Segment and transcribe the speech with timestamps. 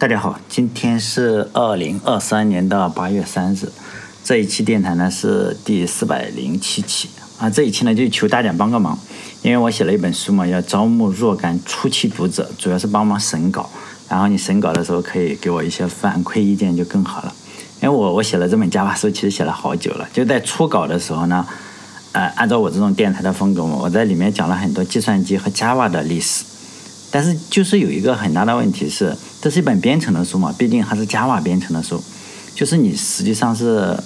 [0.00, 3.70] 大家好，今天是二零二三年的八月三日，
[4.24, 7.50] 这一期电台呢是第四百零七期啊。
[7.50, 8.98] 这一期呢就求大家帮个忙，
[9.42, 13.68] 因为我写了一本书嘛，要招募若干初期读者，主要是帮忙审稿。
[14.08, 17.34] 然后你审稿的时候可以给我一些反馈意见就更好了。
[17.82, 20.08] 因为我我写了这本 Java 书，其实写了好久了。
[20.14, 21.46] 就在初稿的时候呢，
[22.12, 26.44] 呃，按照我这种电台的风格嘛，我在里面讲了很多计算机和 Java 的历史。
[27.10, 32.00] 但是就是有一个很大的问题是，这是一本编程的书嘛，毕竟还是 Java 编程的书，
[32.54, 33.98] 就是你实际上是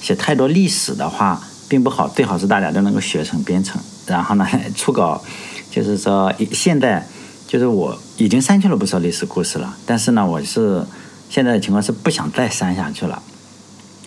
[0.00, 3.80] 写太多历史的话，并不好，最好是大家都能够学成编程。
[4.06, 4.44] 然后呢，
[4.74, 5.22] 初稿
[5.70, 7.06] 就是说现在
[7.46, 10.84] 就是我已经删去了不少历史故事了，但是呢，我是
[11.28, 13.22] 现在的情况是不想再删下去了，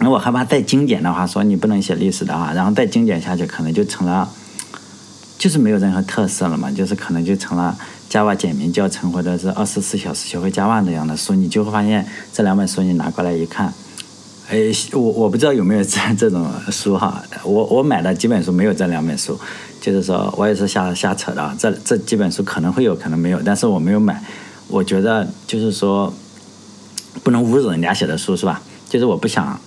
[0.02, 4.30] 因为我害怕再精简的话，说你不能写历史的话，然后再精简下去，可能就成了
[5.38, 7.78] 就是没有任何特色了嘛，就是可能就成了。
[8.13, 13.73] Java 简明教程，或者是二十四小时学会 Java 这样的书，你就会发现这两本书你拿过来一看，
[14.50, 19.36] 哎，我我不知道有没有这 这种书哈，我我买的几本书没有这两本书，
[19.81, 24.23] 就是说我也是瞎瞎扯的，这这几本书可能会有可能没有，但是我没有买，
[24.67, 26.14] 我觉得就是说
[27.23, 28.61] 不能侮辱人家写的书是吧？
[28.88, 29.59] 就是我不想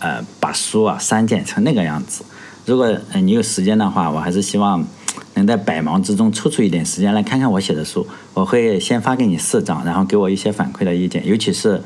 [0.00, 2.22] 呃把书啊删减成那个样子，
[2.66, 4.86] 如果你有时间的话，我还是希望。
[5.38, 11.26] 能在百忙之中抽出一点时间来看看我写的书，我会先发给你四张，然后给我一些反馈的意见。
[11.26, 11.80] 尤其是，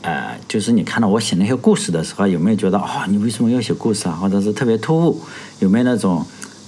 [0.00, 4.12] 呃，就是你看到我写那些故事的时候，有没有觉得啊，你为什么要写故事啊？
[4.12, 5.20] 或者是特别突兀？
[5.58, 6.24] 有没有那种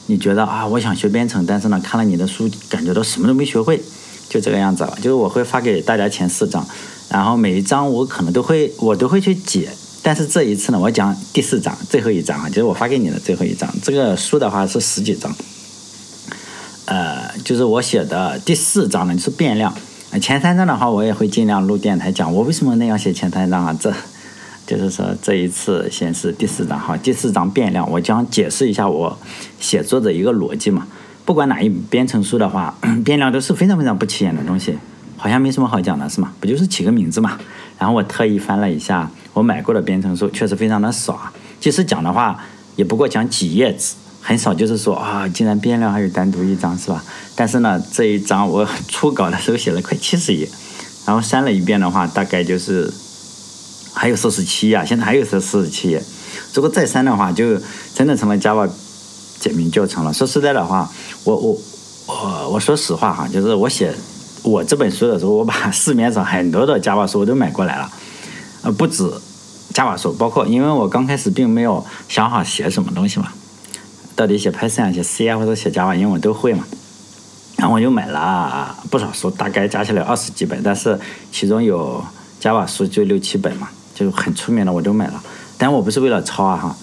[0.07, 3.81] 你觉得啊，我想学编程，但是呢，看了你的书，感觉到什么都没学会，
[4.29, 4.95] 就这个样子了。
[4.97, 6.67] 就是我会发给大家前四张，
[7.09, 9.69] 然后每一张我可能都会我都会去解。
[10.03, 13.69] 但是这一次呢，我讲第四章最后一章啊，就是我发给你的最后一章。
[13.83, 15.31] 这个书的话是十几章。
[16.89, 19.71] 呃，就是我写的第四章呢，就是变量。
[20.23, 23.79] 前三章的话，我也会尽量录电台讲我为什么那样写前三章啊。
[23.79, 23.93] 这
[24.67, 29.19] 就是说这一次先是第四章哈，第四章变量，我将解释一下我
[29.61, 30.87] 写作的一个逻辑嘛。
[31.27, 32.75] 不管哪一编程书的话，
[33.05, 34.79] 变量都是非常非常不起眼的东西，
[35.19, 36.33] 好像没什么好讲的是吗？
[36.41, 37.39] 不就是起个名字嘛？
[37.79, 41.31] 然后我特意翻了一下我买过的编程书，确实非常的少啊。
[41.61, 42.43] 即使讲的话，
[42.77, 43.95] 也不过讲几页纸。
[44.29, 47.03] 很少，就是说啊，竟然变量还有单独一张是吧？
[47.35, 50.47] 但是呢，这一章我初稿的时候写了快七十页，
[51.07, 52.93] 然后删了一遍的话，大概就是
[53.95, 56.05] 还有四十七页，现在还有四四十七页。
[56.53, 57.59] 如果再删的话，就
[57.95, 58.69] 真的成了 Java
[59.41, 60.13] 简明教程了。
[60.13, 60.93] 说实在的话，
[61.25, 61.59] 我我
[62.05, 63.95] 我我说实话哈，就是我写
[64.43, 67.91] 我这本书的时候，我把市面上很多的 Java 书我都买过来了，
[68.61, 69.11] 呃，不止
[69.73, 73.33] Java 书，包括因为我刚开始并没有想好写什么东西嘛。
[74.19, 76.65] 到底写 Python 写 C 啊，或者写 Java，因为我都会嘛。
[77.57, 80.99] 然后我就买了不少书，大概加起来二十几本，但是
[81.31, 82.05] 其中有
[82.43, 85.23] Java 书就六七本嘛，就很出名的我都买了。
[85.57, 86.77] 但我不是为了抄啊哈，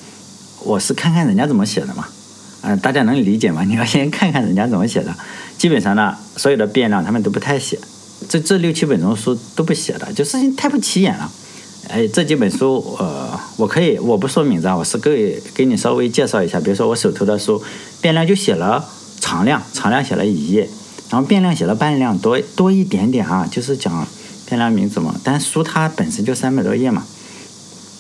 [0.64, 2.08] 我是看看人家怎么写的嘛。
[2.62, 3.66] 嗯，大家能理解吗？
[3.66, 5.14] 你要先看看人家怎么写的。
[5.58, 7.78] 基本上呢，所有的变量他们都不太写，
[8.30, 11.30] 这这六七本中书都不写的，就事情太不起眼了。
[11.88, 16.60] 哎，这几本书，呃，我可以，我不说名字啊，我是给给你稍微介绍一下。
[16.60, 17.62] 比如说我手头的书，
[18.02, 18.84] 变量就写了
[19.20, 20.68] 常量，常量写了一页，
[21.10, 24.08] 然后变量写了半量多多一点点啊，就是讲
[24.48, 25.16] 变量名字嘛。
[25.24, 27.06] 但书它本身就三百多页嘛，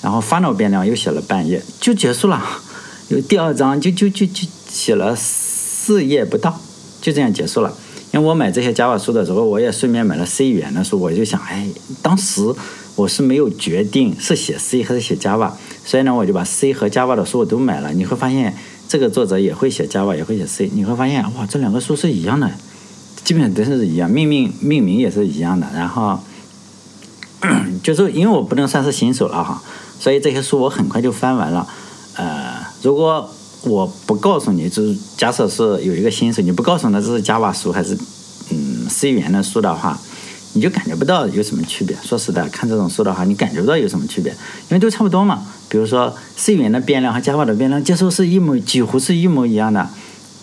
[0.01, 2.43] 然后 final 变量又写了半页，就结束了。
[3.09, 6.59] 有第二章就就就就写了四页不到，
[7.01, 7.71] 就这样结束了。
[8.11, 11.69] 因为我买这些 Java 书的时候，我也顺便买了 C 语言的书，我就想，哎，
[12.01, 12.41] 当时。
[12.95, 15.51] 我是没有决定是写 C 还是写 Java，
[15.83, 17.91] 所以呢，我就把 C 和 Java 的书我都买了。
[17.91, 18.55] 你会发现，
[18.87, 20.71] 这个作者也会写 Java，也会写 C。
[20.73, 22.49] 你会发现，哇，这两个书是一样的，
[23.25, 25.67] 基本上都是一样，命名命名也是一样的。
[25.73, 26.19] 然后，
[27.83, 29.61] 就是因为我不能算是新手了哈，
[29.99, 31.67] 所以这些书我很快就翻完了。
[32.15, 33.29] 呃，如果
[33.63, 37.97] 我不告诉你，就是假设是有一个新手，你不告诉他这是 Java 书还是
[38.51, 39.99] 嗯 C 语言的书的话。
[40.55, 41.95] 你就感觉不到有什么区别。
[42.01, 45.45] 说实在，看这种书的话，你感觉不到有什么区别，因为都差不多嘛。
[45.67, 49.89] 比如说，C 语言的变量和 Java 的变量接收是一模，几乎是一模一样的。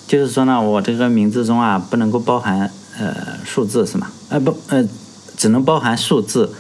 [0.06, 4.09] 就是说呢，我这个名字中啊，不能够包含呃数字是吗？
[4.29, 4.87] 呃不呃，
[5.35, 6.53] 只能包含数字，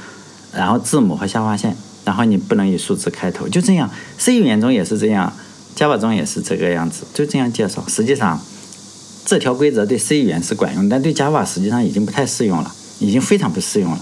[0.54, 1.76] 然后字母和下划线，
[2.06, 3.46] 然后你不能以数字开头。
[3.46, 5.30] 就这样，C 语言中也是这样
[5.76, 7.84] ，Java 中也是这个样子，就这样介绍。
[7.86, 8.40] 实际上，
[9.26, 12.74] 这条规则对 C 语言是管用，但对 Java 实际上已经不太适用了。
[13.06, 13.98] 已经非常不适用了。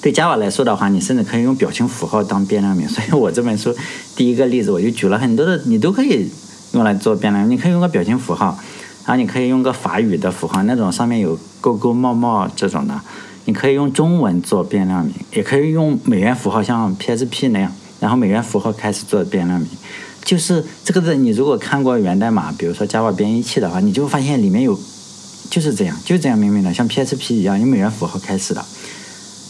[0.00, 2.88] 对 Java 来说的话，你甚至可以用表情符号当变量名。
[2.88, 3.74] 所以我这本书
[4.16, 6.30] 第一个例子，我就举了很多的，你都可以
[6.72, 7.50] 用来做变量。
[7.50, 8.58] 你可以用个表情符号，
[9.04, 12.98] 然后你可以用个法语的符号，那种上面有勾勾冒冒这种的。
[13.44, 19.68] 你可以用中文做变量名，也可以用美元符号，像 PSP 那样，然后美元符号开始做变量名。
[20.24, 24.78] 就是这个字，你如果看过源代码，比如说 Java 编译器的话，你就发现里面有
[25.50, 28.64] 就是这样，就这样命名的，像 PHP 一样，用美元符号开始的。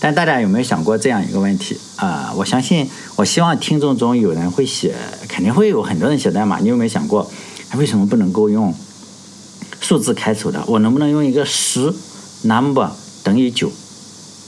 [0.01, 2.33] 但大家有没有想过这样一个问题啊？
[2.35, 4.95] 我相信，我希望听众中有人会写，
[5.29, 6.59] 肯定会有很多人写代码。
[6.59, 7.31] 你有没有想过，
[7.77, 8.75] 为什么不能够用
[9.79, 10.65] 数字开头的？
[10.67, 11.93] 我能不能用一个十
[12.45, 12.91] number
[13.23, 13.71] 等于九，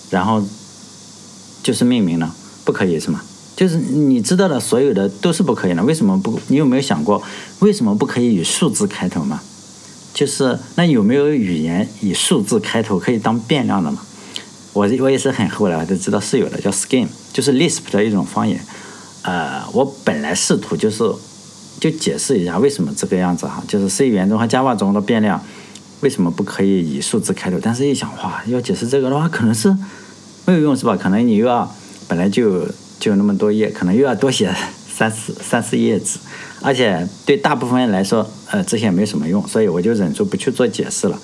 [0.08, 0.42] 然后
[1.62, 2.32] 就是命名呢？
[2.64, 3.20] 不可以是吗？
[3.54, 5.84] 就是你知道的所有的都是不可以的。
[5.84, 6.40] 为什么不？
[6.48, 7.22] 你有没有想过，
[7.58, 9.42] 为什么不可以以数字开头嘛？
[10.12, 14.00] 就是那有没有语言以数字开头可以当变量的嘛？
[14.72, 18.58] 我我也是很后来我才知道是有的，叫 Scheme，就是 Lisp 的一种方言。
[19.22, 21.04] 呃，我本来试图就是
[21.78, 25.40] 就解释一下为什么这个样子哈，就是 C 语言中和 Java 中的变量
[26.00, 27.58] 为什么不可以以数字开头？
[27.62, 29.68] 但是一想，哇，要解释这个的话，可能是
[30.44, 30.96] 没有用是吧？
[30.96, 31.72] 可能你又要
[32.08, 32.66] 本来就
[32.98, 34.52] 就那么多页，可能又要多写
[35.02, 36.16] 三四三四页纸，
[36.60, 41.20] 而且对大部分人来说，呃，这些没什么用，所以我就忍住不去做解释了。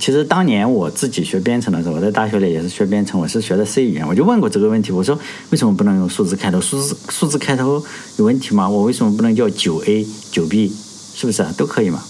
[0.00, 5.18] 其实当年我自己学编程的时候，我在大学里也是学编程，我是学的 C 语言，我就问过这个问题，我说
[5.50, 6.58] 为什么不能用数字开头？
[6.58, 7.84] 数字数字开头
[8.16, 8.66] 有问题吗？
[8.66, 10.74] 我为什么不能叫九 A 九 B？
[11.14, 12.02] 是不是啊都可以嘛？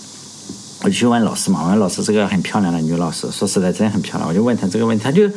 [0.83, 5.29] 我就去问老师嘛，我问老师是个很漂亮的女老师，说实在真很漂亮，我就问她这个问题，她就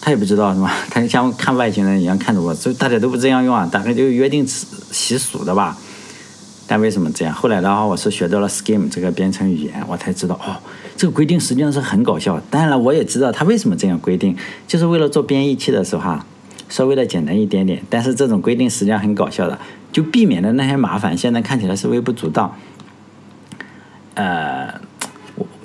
[0.00, 0.72] 他也不知道是吧？
[0.90, 5.76] 他就像看外星人一样看着我，就大家都不这样用啊，大概就约定习俗的吧。
[6.66, 7.34] 但为什么这样？
[7.34, 10.56] 后来的话，我是学到了 Scheme 这个编程语言，我才知道哦，
[10.96, 12.38] 这个规定实际上是很搞笑。
[12.50, 14.36] 当然了，我也知道他为什么这样规定，
[14.66, 16.26] 就是为了做编译器的时候哈，
[16.68, 17.82] 稍微的简单一点点。
[17.88, 19.58] 但是这种规定实际上很搞笑的，
[19.90, 21.16] 就避免了那些麻烦。
[21.16, 22.54] 现在看起来是微不足道。
[24.14, 24.80] 呃，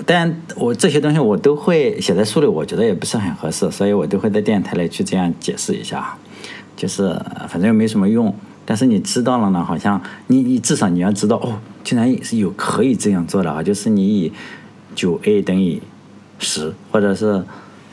[0.06, 6.18] 但我这些东西我都会写在书里，我觉得也不是很合适，所以我都会在电台里去这样解释一下，
[6.76, 8.34] 就是反正又没什么用。
[8.66, 14.32] 但是你知道了呢，好像你你至少你要知道哦，竟然是有可以这样做的啊，就是你以
[14.96, 15.82] 九 a 等于
[16.40, 17.44] 十，或者是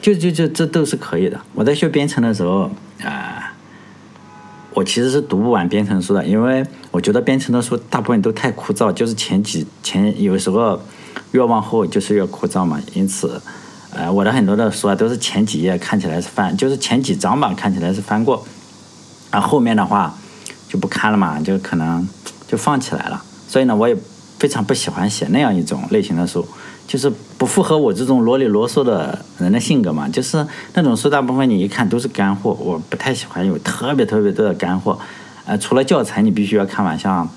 [0.00, 1.40] 就就就这都是可以的。
[1.54, 2.70] 我在学编程的时候
[3.02, 3.52] 啊，
[4.74, 10.80] 我其实是读不完编程书的，因为我觉得编程的书大部分都太枯燥，就是前几前有时候
[11.32, 12.80] 越往后就是越枯燥嘛。
[12.94, 13.40] 因此，
[13.94, 18.44] 呃，我的很多的书啊都是前几页看起来是翻，就是前几章吧看起来是翻过，
[19.30, 20.14] 啊后面的话。
[20.70, 22.08] 就不看了嘛，就可能
[22.46, 23.20] 就放起来了。
[23.48, 23.96] 所以呢，我也
[24.38, 26.46] 非常不喜欢写那样一种类型的书，
[26.86, 30.08] 就是不符合我这种啰里啰嗦的人的性格嘛。
[30.08, 34.96] 就是那种书，大部分你一看都是干货，我不太喜欢有特别特别多的干货。
[35.44, 37.28] 呃，除了教材你必须要看完，像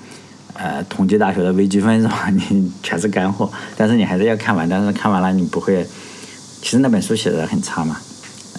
[0.54, 2.28] 呃同济大学的微积分是吧？
[2.32, 4.68] 你全是干货，但是你还是要看完。
[4.68, 5.86] 但是看完了你不会，
[6.62, 7.98] 其实那本书写的很差嘛。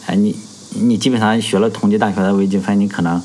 [0.05, 0.35] 哎，你
[0.81, 3.21] 你基本上学了同济大学的微积分，你可能。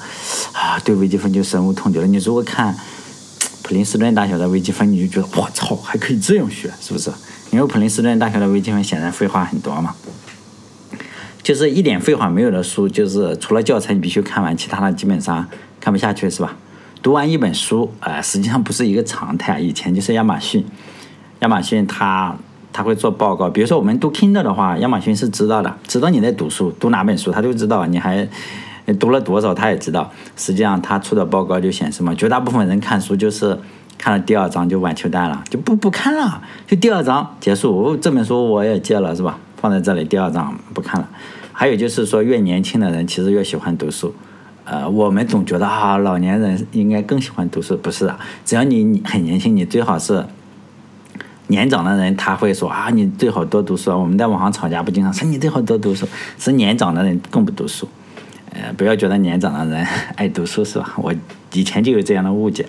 [0.52, 2.06] 啊，对微积分就深恶痛绝了。
[2.06, 2.74] 你如果看
[3.62, 7.10] 普林斯顿大学的微积分，你就觉得我操，还可以这样学，是不是？
[7.50, 9.94] 因为普林斯顿大学的微积分显然废话很多嘛。
[11.42, 15.48] 就是一点废话没有的书，就是除了教材你必须看完，其他的基本上
[15.80, 16.54] 看不下去，是吧？
[17.02, 19.58] 读完一本书，呃，实际上不是一个常态。
[19.58, 20.64] 以前就是亚马逊，
[21.40, 22.36] 亚马逊它
[22.72, 28.28] 它会做报告，比如说我们读 Kindle 的话，亚马逊是知道的，知道你在读书，读哪本书，他都知道，你还。
[28.98, 30.10] 读了多少，他也知道。
[30.36, 33.56] 实际上，他出的报告就显示嘛，绝大部分人看书就是
[33.96, 37.96] 看了第二章就完球蛋了，就不不看了，就第二章结束。
[37.98, 39.38] 这本书我也借了，是吧？
[39.58, 41.08] 放在这里，第二章不看了。
[41.52, 44.12] 还有就是说，越年轻的人其实越喜欢读书。
[44.70, 48.16] 呃，我们总觉得啊，老年人应该更喜欢读书，不是啊。
[48.44, 50.24] 只要你很年轻，你最好是
[51.48, 53.90] 年长的人，他会说啊，你最好多读书。
[53.90, 56.06] 我们在网上吵架不经常说你最好多读书，
[56.38, 57.88] 是年长的人更不读书。
[58.52, 59.84] 呃，不要觉得年长的人
[60.14, 60.94] 爱读书是吧？
[60.98, 61.12] 我
[61.52, 62.64] 以前就有这样的误解。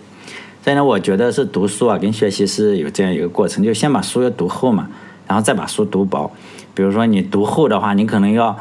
[0.64, 4.88] 所以呢，我觉得是读书啊，跟学习是有这样一个过程，就先把书要读厚嘛，
[5.28, 6.32] 然后再把书读薄。
[6.74, 8.58] 比如说你读厚的话，你可能要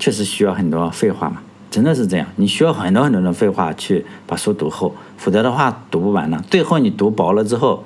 [0.00, 6.42] 确实需要很多废话嘛，真的是这样，你需要很多很多的废话去把书读厚，否则的话读不完呢。
[6.50, 7.84] 最后你读薄了之后，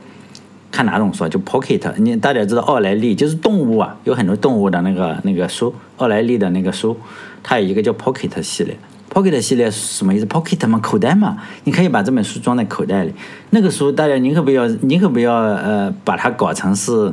[0.72, 6.96] 看哪种书就 Pocket，你大家知道奥莱利就是动物啊，有很多动物的那个那个书，奥莱利的那个书。
[7.42, 8.74] 它有一个叫 Pocket 系列
[9.12, 13.12] ，Pocket 系列是什么意思？Pocket 嘛，口袋嘛，你可以把这本书装在口袋里。
[13.50, 17.12] 那个书，大家宁可不要，宁可不要呃，把它搞成是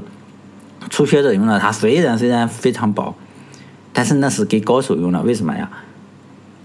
[0.90, 1.60] 初学者用的。
[1.60, 3.14] 它虽然虽然非常薄，
[3.92, 5.22] 但是那是给高手用的。
[5.24, 5.70] 为什么呀？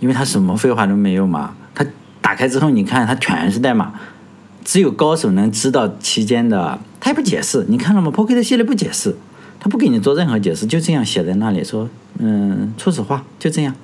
[0.01, 1.55] 因为它什么废话都没有嘛。
[1.75, 1.85] 它
[2.21, 3.93] 打开之后，你看它全是代码，
[4.65, 6.79] 只有高手能知道期间的。
[6.99, 9.15] 他也不解释，你看了吗？Pocket 系列不解释。
[9.59, 11.89] 他不给你做任何解释，就这样写在那里说，
[12.19, 13.75] 嗯，初始化就这样。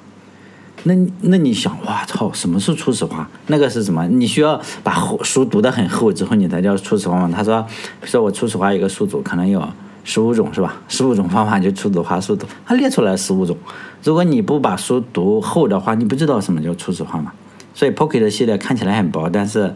[0.85, 3.29] 那那你想，哇操，什么是初始化？
[3.47, 4.07] 那个是什么？
[4.09, 7.31] 你需要把书读得很厚之后，你才叫初始化吗？
[7.33, 7.67] 他说，
[8.05, 9.67] 说我初始化一个数组可能有
[10.05, 10.75] 十五种是吧？
[10.89, 13.57] 十五种方法就初始化数组，他列出来十五种。
[14.03, 17.33] 如果你不把书读厚的话，你不知道什么叫初始化嘛。
[17.75, 19.75] 所以 Pocket 系列看起来很薄，但是，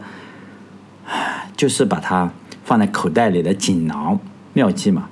[1.55, 2.31] 就是把它
[2.63, 4.19] 放在口袋里的锦囊
[4.53, 5.07] 妙计嘛。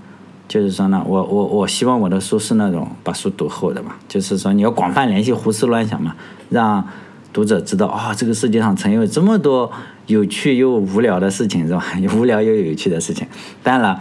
[0.47, 3.95] 就是说呢，我我我希望我的书是那种把书读厚的嘛。
[4.07, 6.15] 就是说你要广泛联系，胡思乱想嘛，
[6.49, 6.87] 让
[7.33, 9.71] 读者知道啊，这个世界上曾有这么多
[10.05, 11.83] 有趣又无聊的事情，是吧？
[12.15, 13.25] 无聊又有趣的事情。
[13.63, 13.99] 当然了，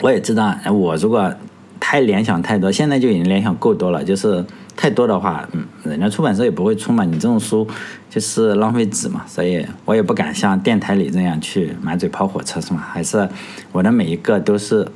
[0.00, 1.32] 我也知道，我如果
[1.80, 4.04] 太联想太多，现在就已经联想够多了。
[4.04, 4.44] 就是
[4.76, 7.04] 太多的话，嗯，人家出版社也不会出嘛。
[7.04, 7.66] 你这种书
[8.10, 12.84] 就是浪费纸嘛，所以我也不敢像电台里这样去满嘴跑火车，是吗？
[12.92, 13.28] 还是
[13.72, 14.86] 我的每一个都是。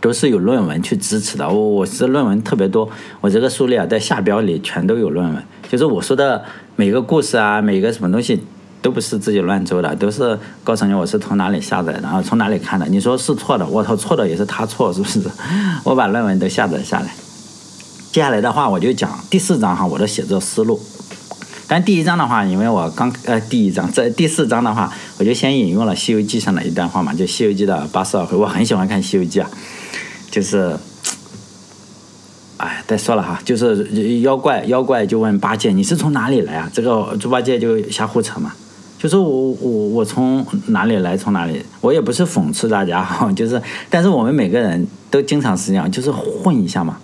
[0.00, 2.86] 都是有论文去支持的，我我是论文特别多，
[3.22, 6.44] 我这个书里啊，在下标里全都有论文，就是我说的
[6.76, 8.42] 每个故事啊，每个什么东西
[8.84, 12.84] 都不是自己乱诌的，都是告诉你我是从哪里下载的，然后从哪里看的。
[12.84, 15.22] 你说是错的，我操，错的也是他错，是不是？
[15.84, 17.06] 我把论文都下载下来。
[18.12, 20.78] 接下来的话，我就讲第四章哈，我的写作思路。
[21.66, 29.48] 但第一章的话，因为我刚呃第一章这第四章的话，我就先引用了《西游记》上的一段话嘛，就《西游记》的八十二回，我很喜欢看《西游记》啊。
[30.30, 30.76] 就是，
[32.58, 38.52] 哎，再说了哈，就是妖怪，妖怪就问八戒：“你是从哪里来啊？”这个猪八戒就瞎胡扯嘛，
[39.04, 46.96] 就是我我我从哪里来，从哪里，我也不是讽刺大家哈， 就是，但是我们每个人都经常是这样，就是混一下嘛。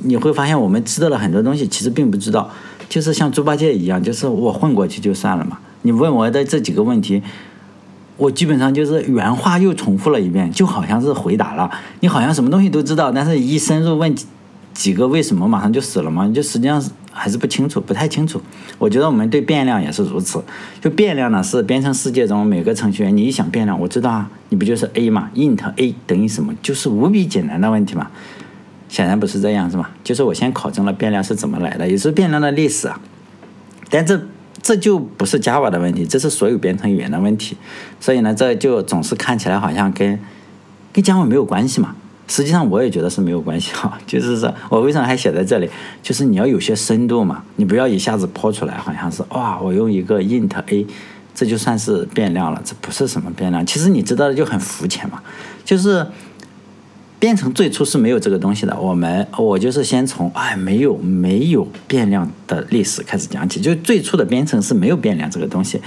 [0.00, 2.50] 你会发现，我们知道了很多东西，其实并不知道，
[2.88, 5.60] 就是像猪八戒一样，就是我混过去就算了嘛。
[5.82, 7.22] 你问我的这几个问题。
[8.16, 11.70] 我基本上就是原话又重复了一遍，就好像是回答了。
[11.98, 14.12] 你好像什么东西都知道，但是一深入问
[14.72, 16.26] 几个为什么，马上就死了嘛？
[16.26, 16.80] 你就实际上
[17.14, 18.42] 还是不清楚，不太清楚。
[18.78, 20.42] 我觉得我们对变量也是如此。
[20.80, 26.52] 就变量呢，是编程世界中每个程序员，你一想变量，我知道啊，你不就是 a 嘛？int a 等于什么？
[26.60, 28.10] 就是无比简单的问题嘛。
[28.88, 29.90] 显然不是这样，是吧？
[30.02, 33.00] 就是我先考证了变量是怎么来的，也是变量的历史啊。
[33.88, 34.20] 但这。
[34.62, 37.54] 这就不是 Java 的问题，这是所有编程语言的问题。
[38.00, 40.18] 所以呢，这就总是看起来好像跟
[40.90, 41.94] 跟 Java 没有关系嘛。
[42.26, 43.98] 实际上我也觉得是没有关系哈。
[44.06, 45.68] 就是说我为什么还写在这里？
[46.02, 50.86] 就是你要有些深度嘛，你不要一下子抛出来，好像是哇，我用一个 int a，
[51.34, 53.64] 这就算是变量了，这不是什么变量。
[53.64, 55.22] 其实你知道的就很肤浅嘛，
[55.64, 56.06] 就是。
[57.20, 58.78] 编程最初是没有这个东西的。
[58.78, 63.62] 我们我就是先从哎没有没有变量的历史开始讲起。
[63.62, 65.80] 就最初的编程是没有变量这个东西。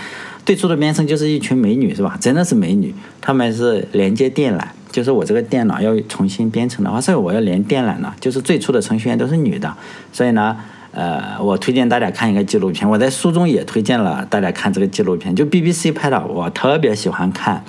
[0.48, 2.18] 最初的编程就是一群美女是吧？
[2.22, 4.64] 真的是美女，她们是连接电缆。
[4.94, 8.14] 就是我这个电脑要重新编程的话，所以我要连电缆呢。
[8.22, 9.76] 就是最初的程序员都是女的。
[10.14, 10.56] 所以呢，
[10.92, 12.90] 呃，我推荐大家看一个纪录片。
[12.90, 17.62] 我在书中也推荐了大家看这个纪录片，就 BBC 拍的，我特别喜欢看。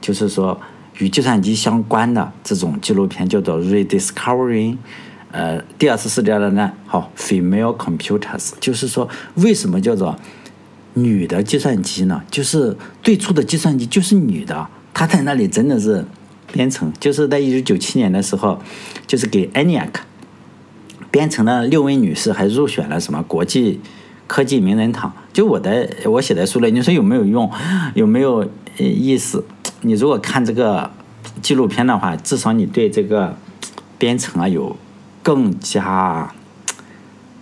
[0.00, 0.60] 就是说。
[0.98, 4.72] 与计算机相关的这种纪录片叫做《Rediscovering》，
[5.30, 10.18] 呃，第二次世界大战，好，Female Computers，就是说为什么叫做
[11.02, 12.22] 女的计算机呢？
[12.30, 16.04] 就是最初的计算机就是女的，她在那里真的是
[16.52, 18.60] 编程，就是在一九九七年的时候，
[19.06, 19.90] 就是给 ENIAC
[21.10, 23.80] 编程的六位女士还入选了什么国际
[24.26, 25.12] 科技名人堂。
[25.32, 27.50] 就我的我写的书了，你说有没有用？
[27.94, 29.44] 有没有意思？
[29.82, 30.90] 你如果看这个
[31.40, 33.36] 纪录片的话，至少你对这个
[33.96, 34.76] 编程啊有
[35.22, 36.34] 更加，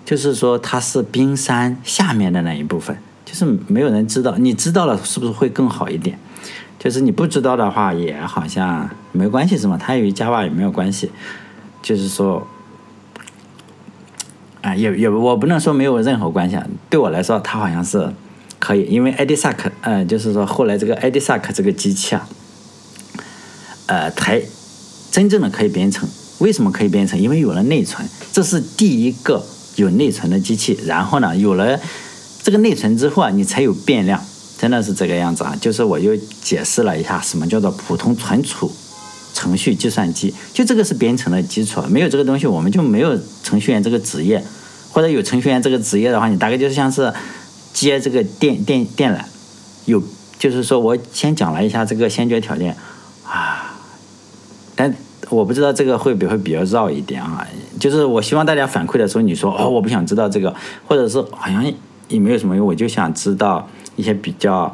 [0.05, 2.99] 就是说它是冰山下面的那一部分，
[3.37, 4.37] 是没有人知道。
[4.39, 6.19] 你知道了，是不是会更好一点？
[6.79, 9.79] 就是你不知道的话，也好像没关系，是吗？
[9.79, 11.11] 它与 Java 也没有关系。
[11.83, 12.47] 就是说，
[14.63, 16.57] 啊，也也我不能说没有任何关系。
[16.57, 16.67] 啊。
[16.89, 18.11] 对我来说，它好像是。
[18.59, 22.27] 可以，因为 EDISAC，呃，就是说后来这个 EDISAC 这个机器啊，
[23.85, 24.43] 呃，才
[25.13, 26.09] 真正的可以编程。
[26.39, 27.21] 为什么可以编程？
[27.21, 29.45] 因为有了内存，这是第一个
[29.77, 30.77] 有内存的机器。
[30.87, 31.79] 然后呢，有了
[32.47, 34.25] 这个内存之后啊，你才有变量，
[34.57, 35.53] 真的是这个样子啊。
[35.61, 38.71] 就是我又解释了一下什么叫做普通存储
[39.35, 41.83] 程序计算机，就这个是编程的基础。
[41.89, 44.41] 没有这个东西，我们就没有程序员这个职业，
[44.93, 47.13] 或者有程序员这个职业的话，你大概就是像是。
[47.73, 49.21] 接这个电电电缆，
[49.85, 50.03] 有
[50.39, 52.75] 就是说我先讲了一下这个先决条件
[53.23, 53.77] 啊，
[54.75, 54.95] 但
[55.29, 57.47] 我不知道这个会不会比较绕一点啊。
[57.79, 60.55] 就是我希望大家反馈的时候，你说哦我不想知道这个，
[60.87, 61.71] 或者是好像
[62.09, 64.73] 也没有什么用，我就想知道一些比较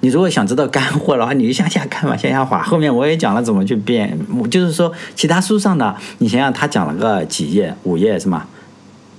[0.00, 2.62] 你如果想知道干货的话，你就向下看嘛，向下滑。
[2.62, 4.16] 后面我也讲了怎么去变，
[4.48, 8.46] 就是说其他书上的，你想想他讲了个几页，五页是吗？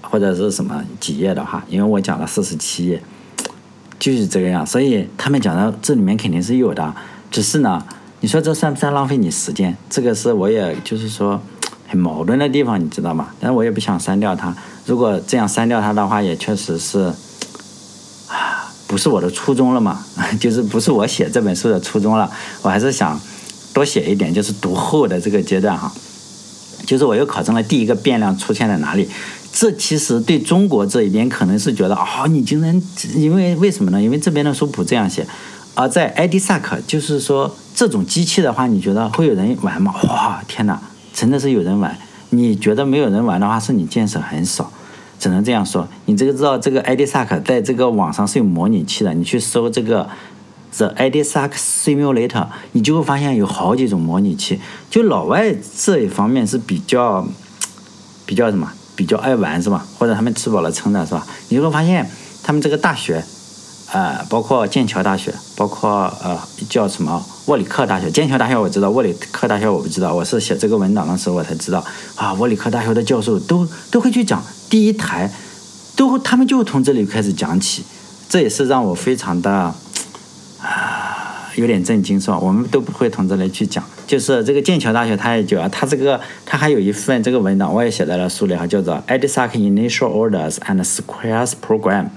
[0.02, 3.02] 或者是什么几页的话，因为我讲了四十七页，
[4.00, 4.66] 就是这个样。
[4.66, 6.94] 所以他们讲的这里面肯定是有的，
[7.30, 7.84] 只是呢，
[8.22, 9.76] 你说这算不算浪费你时间？
[9.90, 11.42] 这个是我也就是说
[11.90, 13.28] 很矛盾的地方，你知道吗？
[13.42, 14.56] 但是我也不想删掉它。
[14.86, 17.12] 如果这样删掉它的话，也确实是。
[18.90, 20.04] 不是我的初衷了嘛？
[20.42, 22.30] 就是不是我写这本书的初衷了。
[22.64, 23.18] 我还是想
[23.72, 25.94] 多写一点，就是读后的这个阶段哈。
[26.88, 29.08] 就是我又考证了第一个变量出现在哪里。
[29.54, 32.82] 这其实对中国这一边可能是觉得啊，你竟然
[33.16, 34.02] 因为为什么呢？
[34.02, 35.28] 因为这边的书不这样写。
[35.76, 39.94] 而在 IDSAC，就是说这种机器的话，你觉得会有人玩吗？
[40.04, 40.82] 哇，天哪，
[41.14, 41.96] 真的是有人玩。
[42.32, 44.72] 你觉得没有人玩的话，是你见识很少。
[45.20, 50.10] 只能这样说，你这个知道这个 IDSAK 在这个网上是有模拟器的，你去搜这个
[50.78, 54.60] The IDSAK Simulator，你就会发现有好几种模拟器。
[54.90, 57.28] 就老外这一方面是比较
[58.26, 59.86] 比较什么，比较爱玩是吧？
[59.98, 61.28] 或者他们吃饱了撑的是吧？
[61.50, 62.10] 你就会发现
[62.42, 63.24] 他们这个大学。
[63.92, 68.12] 呃，包括剑桥大学，包括呃叫什么沃里克大学。
[68.12, 70.14] 剑桥大学我知道，沃里克大学我不知道。
[70.14, 71.84] 我是写这个文档的时候我才知道
[72.16, 75.32] 啊，沃里克大学的教授都都会去讲第一台，
[75.96, 77.84] 都他们就从这里开始讲起，
[78.30, 79.74] 这也是让我非常的
[80.62, 82.38] 啊有点震惊，是吧？
[82.38, 92.10] 我们都不会从这里去讲，就是这个剑桥大学，它也就它这个它还有一份这个文档，我也写在了书里哈，叫做 Edisac Initial Orders and Squares Program。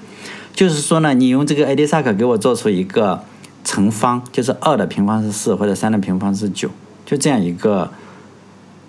[0.55, 3.25] 就是说呢，你用这个 IDSAC 给我做出一个
[3.65, 6.69] 乘方，就是二的平方是四，或者三的平方是九，
[7.07, 7.91] 就这样一个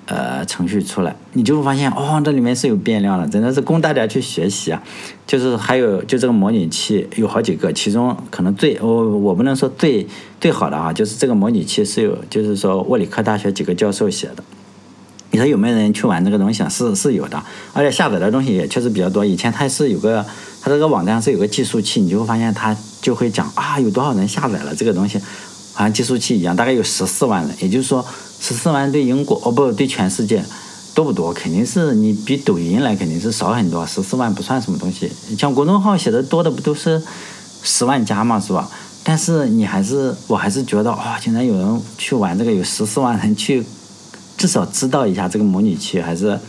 [0.08, 4.84] 呃程序出来，你就会发现哦，这里面是有变量的，真的是供大家去学习啊。
[5.26, 10.06] 就是还有就这个模拟器有好几个，其中可能最我我不能说最
[10.42, 14.44] 最好的啊，就是这个模拟器是有，就是说沃里克大学几个教授写的。
[15.32, 16.68] 你说有没有人去玩这个东西啊？
[16.70, 17.42] 是是有的，
[17.72, 19.26] 而且下载的东西也确实比较多。
[19.26, 20.26] 以前它是有个。
[20.64, 25.20] 它这个网站是有个计数器，你就会发现它就会讲啊，有多少人下载了这个东西，
[25.74, 27.54] 好像计数器一样，大概有十四万人。
[27.60, 28.06] 也就是说，
[28.40, 30.42] 十四万对英国哦不对全世界
[30.96, 31.34] 多不多？
[31.34, 33.86] 肯定是你比抖音来肯定是少很多。
[33.86, 37.04] 十四万不算什么东西，像公众号写的多的不都是
[37.62, 38.72] 十万加嘛，是吧？
[39.04, 43.62] 但是你还是我还是觉得啊，竟然有人去玩这个，有十四万人去，
[44.38, 46.40] 至少知道一下这个模拟器还是。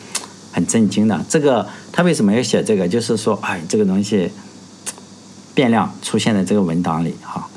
[0.55, 2.87] 很震惊的，这个他为什么要写这个？
[2.87, 4.31] 就是说，哎，这个东西
[5.53, 7.49] 变量出现在这个文档里哈。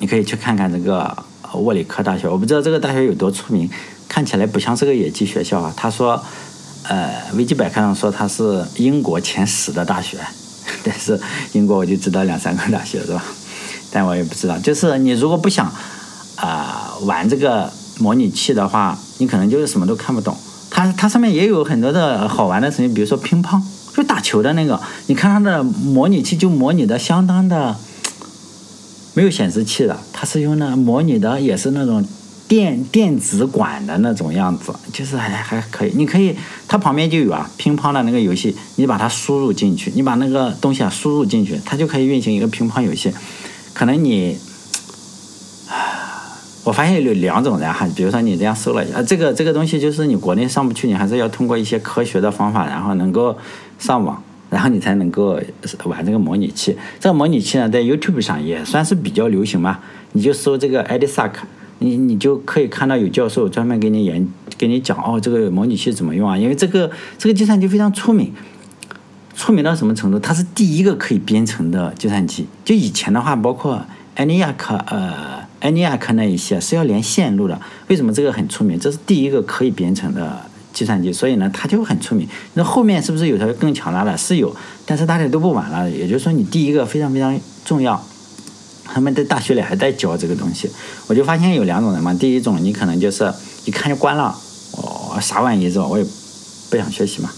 [0.00, 1.16] 你可以去看看这个
[1.52, 3.70] 沃里克大学，我不知道这个大学有多出名，
[4.08, 5.72] 看起来不像是个野鸡学校啊。
[5.76, 6.20] 他说，
[6.88, 10.18] 呃，维基百科上说它是英国前十的大学，
[10.82, 11.20] 但是
[11.52, 13.22] 英国我就知道两三个大学是吧？
[13.92, 15.72] 但我也不知道，就是你如果不想
[16.34, 20.36] 啊玩这个模拟器的话，你可能就是什么都看不懂。
[20.70, 23.60] 它它上面也有很多的好玩的程序，比如说乒乓，
[23.94, 24.80] 就打球的那个。
[25.08, 27.76] 你看它的模拟器就模拟的相当的
[29.14, 32.04] 没有显示器的，它是用的模拟的也是那种
[32.46, 35.92] 电电子管的那种样子，就是还还可以。
[35.96, 36.36] 你可以，
[36.68, 43.12] 它旁边就有啊，乒乓的那个游戏，你把它输入进去，你把那个东西啊输入进去，它就可以运行一个乒乓游戏。
[43.74, 44.38] 可能你。
[46.62, 53.34] 我发现有两种人哈，比如说你这样搜了一下，这个这个东西就是你国内上不去，你还是要通过一些科学的方法，然后能够
[53.78, 55.40] 上网， 然后你才能够
[55.84, 56.76] 玩这个模拟器。
[56.98, 59.78] 这个模拟器呢，在 YouTube 上也算是比较流行嘛。
[60.12, 61.30] 你就搜这个 Edisac，
[61.78, 66.36] 你你就可以看到有教授专门给你演给你讲哦，这个模拟器怎么用啊？
[66.36, 68.30] 因为这个这个计算机非常出名，
[69.34, 70.18] 出名到什么程度？
[70.18, 72.46] 它是第一个可以编程的计算机。
[72.66, 73.82] 就以前的话，包括
[74.16, 75.39] ENIAC，呃。
[75.60, 78.78] ENIAC 那一些是要连线路的，为什么这个很出名？
[78.78, 80.40] 这是第一个可以编程的
[80.72, 82.26] 计算机，所以呢，它就很出名。
[82.54, 84.16] 那后面是不是有条更强大的？
[84.16, 84.54] 是有，
[84.86, 85.90] 但是大家都不玩了。
[85.90, 88.02] 也就是说，你第一个非常非常重要。
[88.92, 90.68] 他们在大学里还在教这个东西，
[91.06, 92.12] 我就发现有两种人嘛。
[92.14, 93.32] 第一种，你可能就是
[93.64, 94.34] 一看就关了，
[94.72, 95.86] 哦，啥玩意是吧？
[95.86, 96.04] 我也
[96.70, 97.30] 不想学习嘛。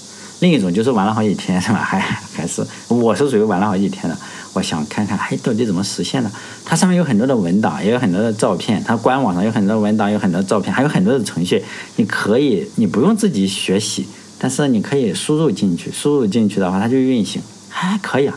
[0.43, 1.79] 另一种就是玩了好几天是吧？
[1.79, 4.19] 还还是我是属于玩了好几天的。
[4.55, 6.29] 我想看看，哎，到底怎么实现的？
[6.65, 8.83] 它上面有很多的文档，也有很多的照片。
[8.83, 11.63] 它官网上有很多文档，有很多照片，还有很多的程序。
[11.95, 14.05] 你可以，你不用自己学习，
[14.37, 15.93] 但是你可以输入进去。
[15.93, 18.37] 输入进去的话，它就运行，还可以啊。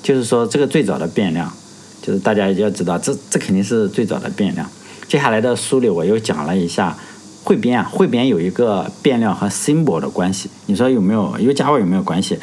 [0.00, 1.52] 就是说，这个最早的变量，
[2.00, 4.70] 就是大家要知道，这这肯定是最早的变量。
[5.08, 6.96] 接下来的书里我又讲了一下
[7.44, 10.48] 汇编啊，汇编有一个变量和 symbol 的关系。
[10.66, 11.36] 你说有没有？
[11.38, 12.38] 有加 a 有没有关系？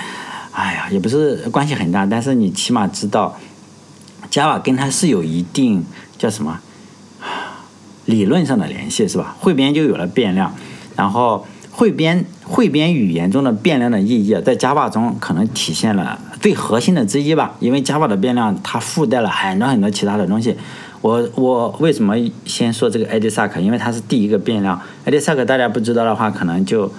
[0.51, 3.37] 哎呀，也不是关系很大，但是你起码知道
[4.29, 5.85] Java 跟它是有一定
[6.17, 6.59] 叫什么
[8.05, 9.35] 理论上的联系，是吧？
[9.39, 10.53] 汇编就有了变量，
[10.97, 17.55] 然后汇编汇编语言中的变量的意义，在 Java 中可能体现了最核心的之一吧。
[17.59, 20.57] 因为 Java 的变量它附带了很多很多其他的东西。
[21.01, 22.13] 我我为什么
[22.45, 23.59] 先说这个 IDSAC？
[23.61, 24.79] 因为它是第一个变量。
[25.05, 26.91] IDSAC 大家不知道的话，可能就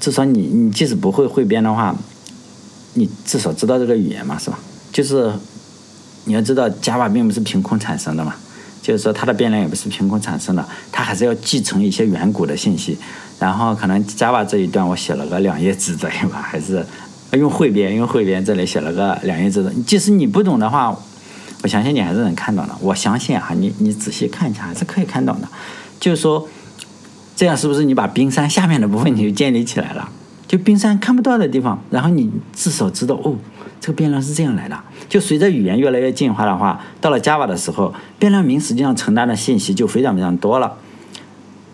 [0.00, 1.92] 至少你你即使不会汇编的话，
[2.94, 4.58] 你至少知道这个语言嘛，是吧？
[4.92, 5.32] 就是
[6.26, 8.36] 你要知道，Java 并不是凭空产生的嘛，
[8.80, 12.96] 就是说它的变量也不是凭空产生的，它还是要继承一些远古的信息。
[13.40, 16.40] 然后可能 Java 这一段我写了个两页纸对吧？
[16.40, 16.86] 还是
[17.32, 19.72] 用汇编，用汇编这里写了个两页纸的。
[19.84, 20.96] 即使你不懂的话。
[21.62, 22.74] 我相信你还是能看到的。
[22.80, 25.48] 我相信哈，你你仔细看一下还是可以看到的。
[25.98, 26.48] 就是说，
[27.36, 30.08] 这样是不是你把冰山下面的部分你就建立起来了？
[30.48, 33.36] 就冰山看不到的地方，然后你至少知道哦，
[33.80, 34.78] 这个变量是这样来的。
[35.08, 40.76] 就随着语言越来越进化的话，到了 Java 的时候，变量名实际上承担的信息就非常非常多了。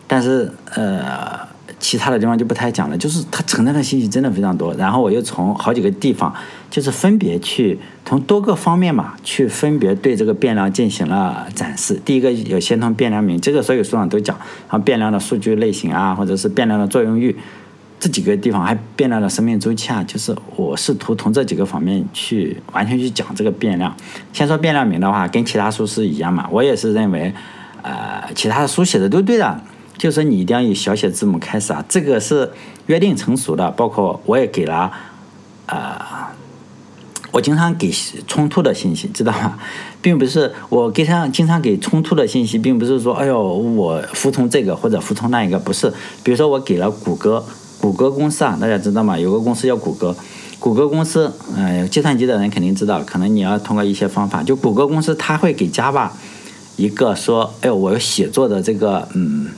[0.06, 1.46] 但是呃。
[1.78, 4.72] 其他的地方就不太讲了，就是它承担的信息真的非常多。
[4.74, 6.32] 然后我又从好几个地方，
[6.76, 11.98] 就是分别去从多个方面嘛，去分别对这个变量进行了展示。
[12.04, 14.36] 第一个有先从变量名，这个所有书上都讲，
[14.68, 17.34] 然后变量的数据类型啊，或者是变量的作用域，
[17.98, 23.96] 这几个地方还变量的生命周期啊，就是我试图从这几个方面去完全去讲这个变量。
[24.34, 27.32] 先说变量名的话，跟其他书是一样嘛，我也是认为，
[27.80, 29.58] 呃，其他的书写的都对的。
[29.96, 32.50] 就是你一定要以小写字母开始啊，这个是
[32.84, 33.70] 约定成熟的。
[33.70, 34.92] 包括我也给了，
[35.64, 35.98] 呃，
[37.36, 37.92] 我经常给
[38.26, 39.58] 冲突的信息，知道吗？
[40.00, 45.92] 并不是我给他经常给冲突的信息，并不是说，哎呦，我服从这个或者服从那一个，不是。
[46.22, 47.44] 比如说我给了谷歌，
[47.78, 49.18] 谷歌公司啊，大家知道吗？
[49.18, 50.16] 有个公司叫谷歌，
[50.58, 56.08] 谷歌公司，呃，计算机的人肯定知道，可能你要通过一些方法，就谷歌公司他会给 Java
[56.76, 59.48] 一个说，哎呦，我要写作的这个，嗯。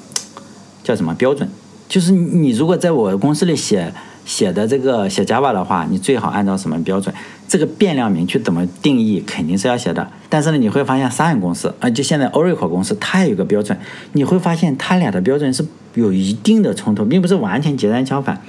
[0.82, 1.46] 叫什么标准？
[1.86, 3.92] 就是你如果在我公司里写
[4.24, 7.14] 写的这个写 Java 的话，你最好按照什么标准？
[7.48, 10.08] 这个变量名去怎么定义，肯定是要写的。
[10.28, 13.76] 但是呢，你会发现三 a 公司啊，就现在 Oracle 公司，它也有个标准。
[14.12, 18.40] 你会发现它俩的标准是有一定的冲突，并不是完全截然相反。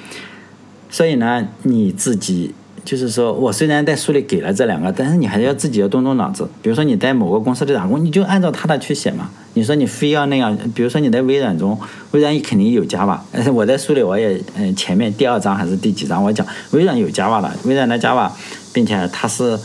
[0.90, 2.54] 所以呢，你自己。
[2.86, 6.50] 就是说，我虽然在书里给了这两个，但是你还是要自己要动动脑子。
[6.62, 9.30] 比如说你在某个公司里打工，你就按照他的去写嘛。
[9.54, 11.78] 你说你非要那样，比如说你在微软中，
[12.12, 13.20] 微软肯定有 Java。
[13.32, 18.32] 但是我在书里我也，嗯，前面第二章还是第几章我讲微软有 Java 的，微软的 Java，
[18.72, 19.60] 并且它是，